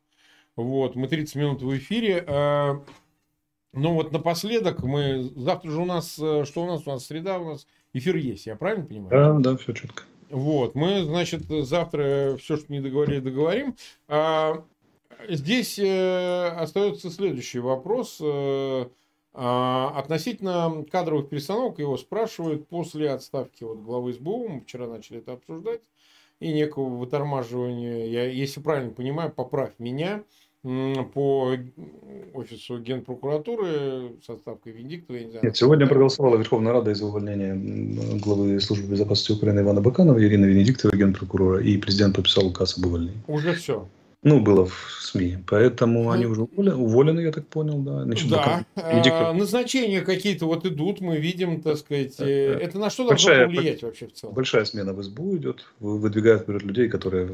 Вот, 0.55 0.95
мы 0.95 1.07
30 1.07 1.35
минут 1.35 1.61
в 1.61 1.77
эфире. 1.77 2.25
Э, 2.25 2.79
ну 3.71 3.93
вот 3.93 4.11
напоследок 4.11 4.81
мы... 4.81 5.29
Завтра 5.35 5.69
же 5.69 5.81
у 5.81 5.85
нас... 5.85 6.13
Что 6.15 6.63
у 6.63 6.65
нас? 6.65 6.87
У 6.87 6.89
нас 6.89 7.05
среда, 7.05 7.37
у 7.37 7.49
нас 7.49 7.67
эфир 7.93 8.15
есть, 8.15 8.47
я 8.47 8.55
правильно 8.55 8.87
понимаю? 8.87 9.11
Да, 9.43 9.51
да, 9.51 9.57
все 9.57 9.73
четко. 9.73 10.01
Вот, 10.31 10.73
мы, 10.73 11.03
значит, 11.03 11.43
завтра 11.47 12.35
все, 12.41 12.57
что 12.57 12.73
не 12.73 12.79
договорили, 12.79 13.19
договорим. 13.19 13.75
А, 14.07 14.65
здесь 15.27 15.77
э, 15.77 16.47
остается 16.47 17.11
следующий 17.11 17.59
вопрос. 17.59 18.19
А, 19.33 19.93
относительно 19.95 20.85
кадровых 20.91 21.29
перестановок 21.29 21.79
его 21.79 21.97
спрашивают 21.97 22.67
после 22.67 23.11
отставки 23.11 23.63
вот 23.63 23.79
главы 23.79 24.13
СБУ. 24.13 24.47
Мы 24.47 24.61
вчера 24.61 24.87
начали 24.87 25.19
это 25.19 25.33
обсуждать. 25.33 25.81
И 26.39 26.53
некого 26.53 26.87
вытормаживания. 26.87 28.05
Я, 28.05 28.23
если 28.25 28.61
правильно 28.61 28.91
понимаю, 28.91 29.31
поправь 29.31 29.73
меня 29.77 30.23
по 30.61 31.55
офису 32.33 32.79
Генпрокуратуры 32.79 34.15
с 34.25 34.29
отставкой 34.29 34.73
Венедиктова. 34.73 35.15
Я 35.17 35.23
не 35.23 35.31
знаю, 35.31 35.45
Нет, 35.45 35.57
сегодня 35.57 35.87
проголосовала 35.87 36.35
Верховная 36.35 36.73
Рада 36.73 36.91
из-за 36.91 37.05
увольнения 37.05 37.55
главы 38.19 38.59
службы 38.59 38.91
безопасности 38.91 39.31
Украины 39.31 39.61
Ивана 39.61 39.79
Баканова, 39.79 40.21
Ирины 40.21 40.45
Венедиктова, 40.45 40.95
генпрокурора, 40.95 41.61
и 41.61 41.77
президент 41.77 42.15
подписал 42.15 42.47
указ 42.47 42.77
об 42.77 42.85
увольнении. 42.87 43.21
Уже 43.27 43.53
все. 43.53 43.87
Ну, 44.21 44.41
было 44.41 44.65
в 44.65 44.99
СМИ. 44.99 45.37
Поэтому 45.47 46.03
ну, 46.03 46.11
они 46.11 46.25
уже 46.25 46.41
уволены, 46.41 46.75
уволены, 46.75 47.21
я 47.21 47.31
так 47.31 47.47
понял, 47.47 47.79
да. 47.79 48.03
Значит, 48.03 48.29
да. 48.29 48.65
А, 48.75 49.33
назначения 49.33 50.01
какие-то 50.01 50.45
вот 50.45 50.65
идут, 50.65 50.99
мы 50.99 51.17
видим, 51.17 51.61
так 51.61 51.77
сказать. 51.77 52.15
Э, 52.19 52.25
э, 52.25 52.59
это 52.59 52.79
на 52.79 52.89
что 52.89 53.07
большая, 53.07 53.45
должно 53.45 53.55
повлиять 53.55 53.81
вообще 53.81 54.07
в 54.07 54.13
целом? 54.13 54.35
Большая 54.35 54.65
смена 54.65 54.93
в 54.93 55.01
СБУ 55.01 55.37
идет. 55.37 55.65
Выдвигают 55.79 56.43
вперед 56.43 56.63
людей, 56.63 56.89
которые 56.89 57.29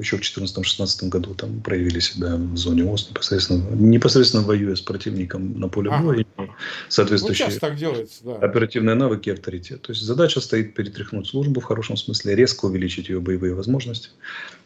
еще 0.00 0.16
в 0.16 0.22
2014-2016 0.22 1.08
году 1.08 1.34
там 1.34 1.60
проявили 1.60 2.00
себя 2.00 2.34
в 2.34 2.56
зоне 2.56 2.84
ОС, 2.84 3.08
непосредственно, 3.10 3.64
непосредственно 3.74 4.42
воюя 4.42 4.74
с 4.74 4.80
противником 4.80 5.60
на 5.60 5.68
поле 5.68 5.90
ага. 5.92 6.02
боя. 6.04 6.26
Соответствующие 6.88 7.48
ну, 7.48 7.58
так 7.60 7.76
делается, 7.76 8.24
да. 8.24 8.34
оперативные 8.36 8.96
навыки 8.96 9.28
и 9.28 9.32
авторитет. 9.32 9.82
То 9.82 9.92
есть 9.92 10.02
задача 10.02 10.40
стоит 10.40 10.74
перетряхнуть 10.74 11.28
службу 11.28 11.60
в 11.60 11.64
хорошем 11.64 11.96
смысле, 11.96 12.34
резко 12.34 12.64
увеличить 12.64 13.08
ее 13.08 13.20
боевые 13.20 13.54
возможности 13.54 14.10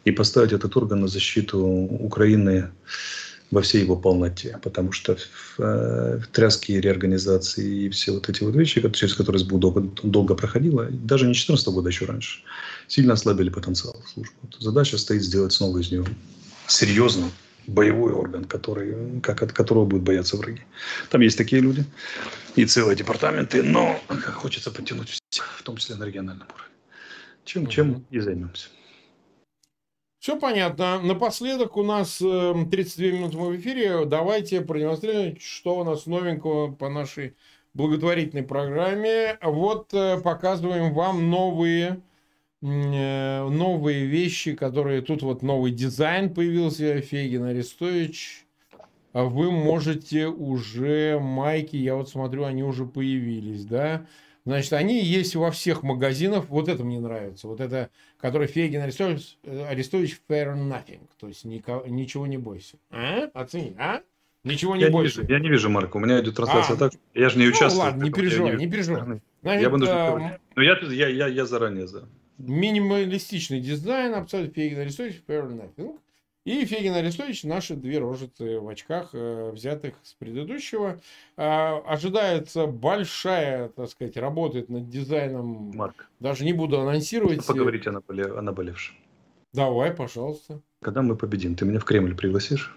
и 0.05 0.11
поставить 0.11 0.53
этот 0.53 0.75
орган 0.75 1.01
на 1.01 1.07
защиту 1.07 1.58
Украины 1.65 2.69
во 3.51 3.61
всей 3.61 3.81
его 3.81 3.95
полноте, 3.95 4.59
потому 4.61 4.91
что 4.91 5.15
в, 5.15 5.59
э, 5.59 6.19
в 6.19 6.27
тряске 6.27 6.79
реорганизации 6.79 7.85
и 7.85 7.89
все 7.89 8.11
вот 8.11 8.29
эти 8.29 8.43
вот 8.43 8.55
вещи, 8.55 8.81
через 8.91 9.15
которые 9.15 9.39
СБУ 9.39 9.57
долго, 9.57 9.81
долго 10.03 10.35
проходила, 10.35 10.85
даже 10.85 11.25
не 11.25 11.33
2014 11.33 11.67
года, 11.69 11.89
еще 11.89 12.05
раньше, 12.05 12.41
сильно 12.87 13.13
ослабили 13.13 13.49
потенциал 13.49 13.95
службы. 14.13 14.35
Вот 14.43 14.55
задача 14.59 14.97
стоит 14.97 15.23
сделать 15.23 15.53
снова 15.53 15.79
из 15.79 15.91
нее 15.91 16.05
серьезный 16.67 17.31
боевой 17.65 18.13
орган, 18.13 18.45
который, 18.45 19.19
как, 19.21 19.41
от 19.41 19.53
которого 19.53 19.85
будут 19.85 20.03
бояться 20.03 20.37
враги. 20.37 20.61
Там 21.09 21.21
есть 21.21 21.37
такие 21.37 21.61
люди 21.61 21.85
и 22.55 22.65
целые 22.65 22.95
департаменты, 22.95 23.63
но 23.63 23.99
хочется 24.33 24.71
подтянуть 24.71 25.21
всех, 25.29 25.45
в 25.57 25.63
том 25.63 25.77
числе 25.77 25.95
на 25.95 26.03
региональном 26.03 26.47
уровне. 26.47 26.73
Чем, 27.45 27.67
чем 27.67 28.05
и 28.11 28.19
займемся. 28.19 28.69
Все 30.19 30.37
понятно. 30.37 31.01
Напоследок 31.01 31.77
у 31.77 31.83
нас 31.83 32.17
32 32.17 32.27
эм, 32.29 32.69
минуты 33.15 33.37
в 33.37 33.55
эфире. 33.55 34.05
Давайте 34.05 34.59
продемонстрируем, 34.59 35.37
что 35.39 35.79
у 35.79 35.83
нас 35.85 36.05
новенького 36.07 36.73
по 36.73 36.89
нашей 36.89 37.35
благотворительной 37.73 38.43
программе. 38.43 39.37
Вот 39.41 39.93
э, 39.93 40.19
показываем 40.19 40.93
вам 40.93 41.29
новые 41.29 42.01
э, 42.61 43.47
новые 43.47 44.07
вещи, 44.07 44.55
которые 44.55 45.01
тут 45.01 45.21
вот 45.21 45.41
новый 45.41 45.71
дизайн 45.71 46.33
появился, 46.33 46.99
Фегин 46.99 47.45
Арестович. 47.45 48.45
А 49.13 49.23
вы 49.23 49.51
можете 49.51 50.27
уже 50.27 51.17
майки, 51.17 51.77
я 51.77 51.95
вот 51.95 52.09
смотрю, 52.09 52.43
они 52.43 52.63
уже 52.63 52.85
появились, 52.85 53.63
да? 53.63 54.05
Значит, 54.49 54.73
они 54.73 54.99
есть 54.99 55.35
во 55.35 55.51
всех 55.51 55.83
магазинах. 55.83 56.49
Вот 56.49 56.69
это 56.69 56.83
мне 56.83 56.99
нравится. 56.99 57.47
Вот 57.47 57.59
это, 57.61 57.91
который 58.17 58.47
Фейгин 58.47 58.81
Арестович, 58.81 59.37
Арестович 59.45 60.19
Fair 60.27 60.55
Nothing. 60.55 61.01
То 61.19 61.27
есть 61.27 61.45
никого, 61.45 61.85
ничего 61.85 62.25
не 62.25 62.39
бойся. 62.39 62.77
А? 62.89 63.29
Оцени, 63.35 63.75
а? 63.77 64.01
Ничего 64.43 64.75
не 64.75 64.85
я 64.85 64.89
бойся. 64.89 65.21
Не 65.21 65.27
вижу, 65.27 65.33
я 65.33 65.39
не 65.39 65.49
вижу, 65.49 65.69
Марк. 65.69 65.93
У 65.93 65.99
меня 65.99 66.19
идет 66.19 66.35
трансляция 66.35 66.77
а, 66.77 66.79
так. 66.79 66.93
Я 67.13 67.29
же 67.29 67.37
не 67.37 67.45
ну, 67.45 67.51
участвую. 67.51 67.85
ладно, 67.85 68.03
не 68.03 68.09
переживай, 68.09 68.57
не, 68.57 68.65
не 68.65 68.71
переживай. 68.71 69.21
Значит, 69.43 69.61
я 69.61 69.69
бы 69.69 69.77
нужно 69.77 70.39
Но 70.55 70.63
я, 70.63 70.79
я, 70.81 71.07
я, 71.09 71.27
я 71.27 71.45
заранее 71.45 71.85
за. 71.85 72.09
Минималистичный 72.39 73.59
дизайн, 73.59 74.15
абсолютно 74.15 74.55
Фейгин 74.55 74.79
Арестович 74.79 75.21
Fair 75.27 75.47
Nothing. 75.47 75.99
И 76.45 76.65
Фегин 76.65 76.93
Арестович, 76.93 77.43
наши 77.43 77.75
две 77.75 77.99
рожицы 77.99 78.59
в 78.59 78.67
очках, 78.69 79.09
э, 79.13 79.51
взятых 79.51 79.95
с 80.03 80.13
предыдущего. 80.13 81.01
А, 81.35 81.79
ожидается 81.85 82.65
большая, 82.65 83.69
так 83.69 83.89
сказать, 83.89 84.15
работает 84.15 84.69
над 84.69 84.89
дизайном. 84.89 85.71
Марк. 85.75 86.09
Даже 86.19 86.45
не 86.45 86.53
буду 86.53 86.79
анонсировать. 86.79 87.45
Поговорить 87.45 87.87
о, 87.87 87.91
наболе... 87.91 88.25
о 88.25 88.41
наболевшем. 88.41 88.95
Давай, 89.53 89.91
пожалуйста. 89.91 90.61
Когда 90.81 91.01
мы 91.01 91.17
победим, 91.17 91.55
ты 91.55 91.65
меня 91.65 91.79
в 91.79 91.85
Кремль 91.85 92.15
пригласишь? 92.15 92.75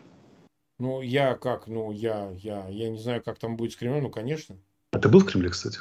Ну, 0.78 1.00
я 1.00 1.34
как, 1.34 1.68
ну, 1.68 1.92
я, 1.92 2.30
я, 2.38 2.66
я 2.68 2.90
не 2.90 2.98
знаю, 2.98 3.22
как 3.22 3.38
там 3.38 3.56
будет 3.56 3.72
с 3.72 3.76
Кремлем, 3.76 4.02
ну, 4.02 4.10
конечно. 4.10 4.56
А 4.90 4.98
ты 4.98 5.08
был 5.08 5.20
в 5.20 5.26
Кремле, 5.26 5.50
кстати? 5.50 5.78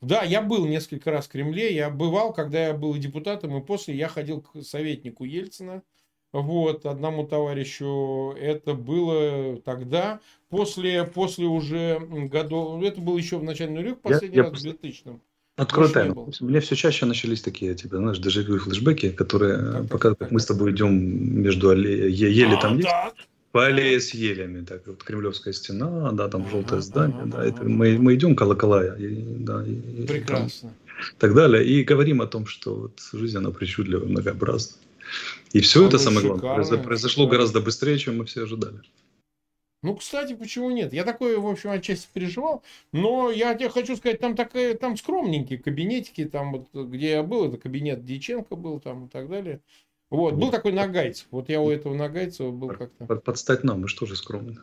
Да, 0.00 0.22
я 0.22 0.40
был 0.40 0.66
несколько 0.66 1.10
раз 1.10 1.26
в 1.26 1.30
Кремле. 1.30 1.74
Я 1.74 1.90
бывал, 1.90 2.32
когда 2.32 2.68
я 2.68 2.74
был 2.74 2.94
депутатом, 2.96 3.56
и 3.56 3.64
после 3.64 3.96
я 3.96 4.08
ходил 4.08 4.42
к 4.42 4.62
советнику 4.62 5.24
Ельцина 5.24 5.82
вот, 6.32 6.86
одному 6.86 7.26
товарищу. 7.26 8.34
Это 8.38 8.74
было 8.74 9.56
тогда, 9.64 10.20
после, 10.48 11.04
после 11.04 11.46
уже 11.46 11.98
годов, 12.00 12.82
это 12.82 13.00
было 13.00 13.16
еще 13.16 13.38
в 13.38 13.44
начале 13.44 13.72
нулевых, 13.72 14.00
последний 14.00 14.36
я, 14.36 14.44
раз 14.44 14.52
я 14.52 14.70
в 14.72 14.78
2000 14.78 15.20
Открой 15.56 15.90
тайну. 15.90 16.30
Меня 16.40 16.60
все 16.60 16.76
чаще 16.76 17.06
начались 17.06 17.40
такие, 17.40 17.74
типа, 17.74 17.96
знаешь, 17.96 18.18
дежавю 18.18 18.58
флешбеки, 18.58 19.10
которые 19.10 19.56
так, 19.56 19.88
показывают, 19.88 20.18
как 20.18 20.30
мы 20.30 20.38
с 20.38 20.44
тобой 20.44 20.72
идем 20.72 21.40
между 21.40 21.70
алле... 21.70 22.10
ели 22.10 22.54
а, 22.54 22.60
там 22.60 22.78
да. 22.78 23.04
есть, 23.04 23.28
по 23.52 23.64
аллее 23.64 23.98
с 23.98 24.12
елями, 24.12 24.66
так 24.66 24.86
вот 24.86 25.02
Кремлевская 25.02 25.54
стена, 25.54 26.12
да, 26.12 26.28
там 26.28 26.46
желтое 26.50 26.82
здание, 26.82 27.24
да, 27.24 27.42
это 27.42 27.64
мы, 27.64 27.96
мы 27.96 28.14
идем 28.14 28.36
колокола, 28.36 28.84
и, 28.84 29.22
да, 29.38 29.64
и, 29.64 30.06
прекрасно, 30.06 30.68
там, 30.68 31.08
так 31.18 31.34
далее, 31.34 31.64
и 31.64 31.82
говорим 31.82 32.20
о 32.20 32.26
том, 32.26 32.44
что 32.44 32.74
вот 32.74 33.00
жизнь 33.14 33.38
она 33.38 33.50
причудлива, 33.50 34.04
многообразна. 34.04 34.76
И 35.52 35.60
все 35.60 35.84
а 35.84 35.88
это, 35.88 35.98
самое 35.98 36.26
главное, 36.26 36.64
шикарно, 36.64 36.84
произошло 36.84 37.24
шикарно. 37.24 37.30
гораздо 37.30 37.60
быстрее, 37.60 37.98
чем 37.98 38.18
мы 38.18 38.24
все 38.24 38.42
ожидали. 38.44 38.80
Ну, 39.82 39.94
кстати, 39.94 40.34
почему 40.34 40.70
нет? 40.70 40.92
Я 40.92 41.04
такое, 41.04 41.38
в 41.38 41.46
общем, 41.46 41.70
отчасти 41.70 42.08
переживал. 42.12 42.62
Но 42.92 43.30
я 43.30 43.54
тебе 43.54 43.68
хочу 43.68 43.96
сказать, 43.96 44.18
там 44.18 44.34
такая, 44.34 44.74
там 44.74 44.96
скромненькие 44.96 45.58
кабинетики, 45.58 46.24
там 46.24 46.52
вот, 46.52 46.88
где 46.88 47.10
я 47.10 47.22
был, 47.22 47.46
это 47.48 47.56
кабинет 47.56 48.04
Дьяченко 48.04 48.56
был 48.56 48.80
там 48.80 49.06
и 49.06 49.08
так 49.08 49.28
далее. 49.28 49.60
Вот, 50.10 50.34
был 50.34 50.50
такой 50.50 50.72
Нагайцев. 50.72 51.26
Вот 51.30 51.48
я 51.48 51.60
у 51.60 51.70
этого 51.70 51.94
Нагайцева 51.94 52.50
был 52.50 52.68
как-то. 52.68 53.06
Под, 53.06 53.22
подстать 53.22 53.64
нам, 53.64 53.82
мы 53.82 53.88
же 53.88 53.96
тоже 53.96 54.16
скромные. 54.16 54.58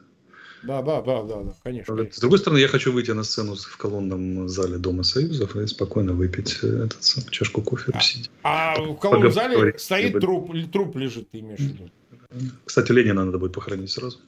Да, 0.63 0.81
да, 0.81 1.01
да, 1.01 1.23
да, 1.23 1.43
да, 1.43 1.53
конечно. 1.63 2.07
С 2.09 2.19
другой 2.19 2.39
стороны, 2.39 2.59
я 2.59 2.67
хочу 2.67 2.91
выйти 2.93 3.11
на 3.11 3.23
сцену 3.23 3.55
в 3.55 3.77
колонном 3.77 4.47
зале 4.47 4.77
Дома 4.77 5.03
Союзов 5.03 5.55
и 5.55 5.67
спокойно 5.67 6.13
выпить 6.13 6.59
э, 6.63 6.85
этот, 6.85 7.29
чашку 7.31 7.61
кофе. 7.61 7.91
А, 8.43 8.73
а 8.75 8.81
в 8.81 8.95
колонном 8.95 9.31
зале 9.31 9.77
стоит 9.77 10.19
труп, 10.19 10.53
труп 10.71 10.95
лежит, 10.95 11.29
ты 11.31 11.39
имеешь 11.39 11.59
в 11.59 11.63
виду? 11.63 11.89
Кстати, 12.65 12.91
Ленина 12.91 13.25
надо 13.25 13.37
будет 13.37 13.53
похоронить 13.53 13.91
сразу. 13.91 14.19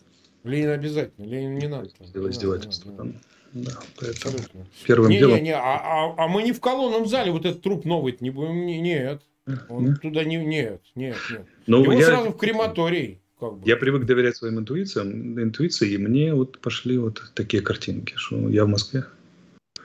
Ленин 0.44 0.70
обязательно, 0.70 1.26
Ленин 1.26 1.58
не 1.58 1.68
надо. 1.68 1.90
Сделать 2.02 2.36
издевательство. 2.36 2.92
Да, 2.92 3.06
да, 3.54 3.72
поэтому 3.98 4.38
первым 4.86 5.10
не, 5.10 5.18
делом... 5.18 5.36
Не, 5.38 5.42
не, 5.42 5.56
а, 5.56 5.60
а, 5.62 6.16
а 6.18 6.28
мы 6.28 6.44
не 6.44 6.52
в 6.52 6.60
колонном 6.60 7.08
зале 7.08 7.32
вот 7.32 7.46
этот 7.46 7.62
труп 7.62 7.86
новый 7.86 8.16
не 8.20 8.30
будем, 8.30 8.66
нет. 8.66 9.22
Он 9.70 9.86
нет? 9.86 10.02
туда 10.02 10.24
не, 10.24 10.38
нет, 10.38 10.82
нет, 10.96 11.18
нет. 11.32 11.46
Ну, 11.68 11.84
Его 11.84 11.94
я... 11.94 12.06
сразу 12.06 12.32
в 12.32 12.38
крематорий. 12.38 13.22
Как 13.40 13.54
бы. 13.54 13.68
Я 13.68 13.76
привык 13.76 14.06
доверять 14.06 14.38
своим 14.38 14.60
интуициям, 14.60 15.42
интуиции, 15.42 15.92
и 15.92 15.98
мне 15.98 16.34
вот 16.34 16.60
пошли 16.60 16.98
вот 16.98 17.32
такие 17.34 17.62
картинки, 17.62 18.14
что 18.16 18.50
я 18.50 18.66
в 18.66 18.70
Москве 18.70 19.06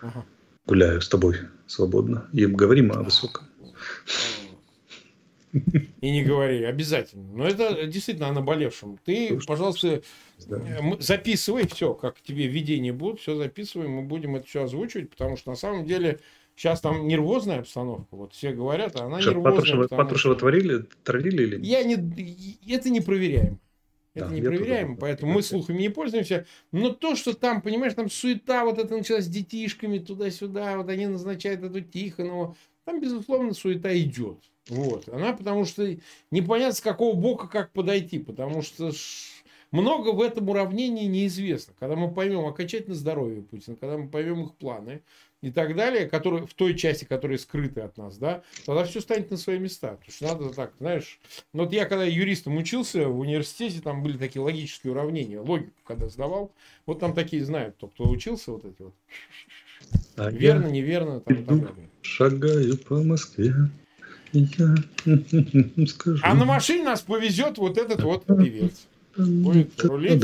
ага. 0.00 0.24
гуляю 0.66 1.00
с 1.00 1.08
тобой 1.08 1.36
свободно 1.66 2.28
и 2.32 2.46
говорим 2.46 2.92
о 2.92 3.02
высоком. 3.02 3.46
И 5.52 6.10
не 6.10 6.22
говори, 6.22 6.62
обязательно. 6.62 7.25
Но 7.33 7.46
это 7.46 7.87
действительно 7.87 8.29
о 8.29 8.33
наболевшем. 8.33 8.98
Ты, 9.04 9.38
пожалуйста, 9.46 10.02
записывай 11.00 11.66
все, 11.66 11.92
как 11.94 12.20
тебе 12.20 12.46
видения 12.46 12.92
будут, 12.92 13.20
все 13.20 13.37
записываем, 13.37 13.90
мы 13.90 14.02
будем 14.02 14.37
это 14.37 14.46
все 14.46 14.62
озвучивать, 14.62 15.10
потому 15.10 15.37
что 15.37 15.50
на 15.50 15.56
самом 15.56 15.87
деле 15.87 16.20
Сейчас 16.61 16.83
там 16.83 17.08
нервозная 17.08 17.61
обстановка, 17.61 18.15
вот 18.17 18.35
все 18.35 18.52
говорят, 18.52 18.94
а 19.00 19.06
она 19.06 19.19
Что, 19.23 19.31
нервозная. 19.31 19.52
Патрушева, 19.54 19.88
Патрушева 19.88 20.35
что... 20.35 20.40
творили, 20.40 20.85
травили 21.04 21.42
или 21.44 21.65
Я 21.65 21.83
не, 21.85 21.94
это 22.71 22.90
не 22.90 23.00
проверяем. 23.00 23.58
Это 24.13 24.27
да, 24.27 24.35
не 24.35 24.42
проверяем, 24.42 24.98
поэтому 24.98 25.33
мы 25.33 25.42
слухами 25.42 25.79
не 25.79 25.88
пользуемся. 25.88 26.44
Но 26.71 26.90
то, 26.90 27.17
что 27.17 27.33
там, 27.33 27.63
понимаешь, 27.63 27.94
там 27.94 28.11
суета 28.11 28.67
вот 28.67 28.79
это 28.79 28.94
началась 28.94 29.25
с 29.25 29.29
детишками 29.29 30.00
туда-сюда, 30.00 30.77
вот 30.77 30.90
они 30.90 31.06
назначают 31.06 31.63
эту 31.63 31.81
Тихонову, 31.81 32.54
там, 32.85 33.00
безусловно, 33.00 33.54
суета 33.54 33.98
идет. 33.98 34.37
Вот. 34.69 35.08
Она 35.08 35.33
потому 35.33 35.65
что 35.65 35.96
непонятно, 36.31 36.75
с 36.75 36.83
какого 36.83 37.17
бока 37.17 37.46
как 37.46 37.73
подойти, 37.73 38.19
потому 38.19 38.61
что 38.61 38.92
много 39.71 40.12
в 40.12 40.21
этом 40.21 40.48
уравнении 40.48 41.06
неизвестно. 41.06 41.75
Когда 41.79 41.96
мы 41.96 42.12
поймем 42.12 42.46
окончательно 42.46 42.94
здоровье 42.94 43.42
Путина, 43.42 43.77
когда 43.77 43.96
мы 43.96 44.08
поймем 44.08 44.44
их 44.44 44.54
планы 44.54 45.02
и 45.42 45.50
так 45.50 45.77
далее, 45.77 46.06
которые, 46.06 46.46
в 46.46 46.54
той 46.54 46.77
части, 46.77 47.04
которые 47.04 47.38
скрыты 47.38 47.81
от 47.81 47.96
нас, 47.96 48.18
да, 48.18 48.42
тогда 48.66 48.85
все 48.85 49.00
станет 49.00 49.31
на 49.31 49.37
свои 49.37 49.58
места. 49.58 49.96
Потому 49.96 50.12
что 50.12 50.25
надо 50.27 50.54
так, 50.54 50.73
знаешь, 50.81 51.21
ну 51.52 51.64
вот 51.64 51.73
я 51.73 51.87
когда 51.87 52.04
юристом 52.04 52.56
учился 52.56 53.08
в 53.08 53.18
университете, 53.18 53.81
там 53.81 54.02
были 54.02 54.18
такие 54.18 54.42
логические 54.42 54.92
уравнения, 54.92 55.40
логику 55.40 55.73
когда 55.85 56.08
сдавал, 56.08 56.52
вот 56.87 56.98
там 57.00 57.14
такие 57.14 57.44
знают, 57.44 57.77
кто, 57.77 57.88
кто 57.88 58.08
учился, 58.08 58.52
вот 58.52 58.64
эти 58.64 58.83
вот. 58.83 58.94
А 60.16 60.31
Верно, 60.31 60.66
неверно, 60.66 61.21
там, 61.21 61.37
и 61.37 61.44
так 61.44 61.58
далее. 61.58 61.88
Шагаю 62.02 62.77
по 62.77 63.02
Москве. 63.02 63.54
Я 64.33 64.46
скажу. 65.87 66.21
А 66.23 66.35
на 66.35 66.44
машине 66.44 66.85
нас 66.85 67.00
повезет 67.00 67.58
вот 67.58 67.79
этот 67.79 68.02
вот 68.02 68.27
певец. 68.27 68.87
Будет 69.17 69.83
рулить. 69.85 70.23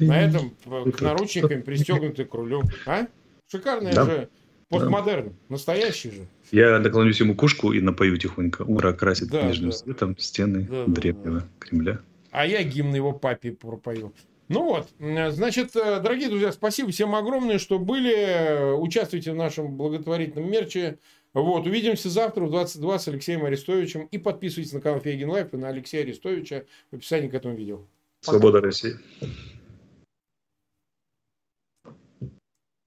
На 0.00 0.20
этом 0.20 0.50
к 0.92 1.00
наручникам 1.00 1.62
пристегнутый 1.62 2.24
к 2.24 2.34
рулю. 2.34 2.62
А? 2.86 3.06
Шикарный 3.50 3.92
да. 3.92 4.04
же 4.04 4.28
постмодерн. 4.68 5.28
Да. 5.28 5.34
Настоящий 5.48 6.10
же. 6.10 6.26
Я 6.50 6.78
наклонюсь 6.78 7.20
ему 7.20 7.34
кушку 7.34 7.72
и 7.72 7.80
напою 7.80 8.16
тихонько. 8.16 8.62
Ура 8.62 8.92
красит 8.92 9.28
да, 9.28 9.42
нижним 9.42 9.70
да. 9.70 9.76
светом 9.76 10.18
стены 10.18 10.68
да, 10.70 10.84
древнего 10.86 11.40
да. 11.40 11.46
Кремля. 11.58 12.00
А 12.30 12.46
я 12.46 12.62
гимн 12.62 12.94
его 12.94 13.12
папе 13.12 13.52
пропою. 13.52 14.12
Ну 14.48 14.64
вот, 14.64 14.88
значит, 14.98 15.74
э, 15.74 16.00
дорогие 16.00 16.28
друзья, 16.28 16.52
спасибо 16.52 16.90
всем 16.90 17.14
огромное, 17.14 17.58
что 17.58 17.78
были. 17.78 18.74
Участвуйте 18.76 19.32
в 19.32 19.36
нашем 19.36 19.76
благотворительном 19.76 20.50
мерче. 20.50 20.98
Вот, 21.34 21.66
увидимся 21.66 22.08
завтра 22.08 22.44
в 22.44 22.50
22 22.50 22.98
с 22.98 23.08
Алексеем 23.08 23.44
Арестовичем. 23.44 24.06
И 24.06 24.18
подписывайтесь 24.18 24.72
на 24.72 24.80
канал 24.80 25.00
Фейгин 25.00 25.28
Live 25.28 25.52
и 25.52 25.56
на 25.56 25.68
Алексея 25.68 26.02
Арестовича 26.02 26.64
в 26.90 26.96
описании 26.96 27.28
к 27.28 27.34
этому 27.34 27.56
видео. 27.56 27.78
Пока. 28.24 28.38
Свобода 28.38 28.60
России. 28.60 28.94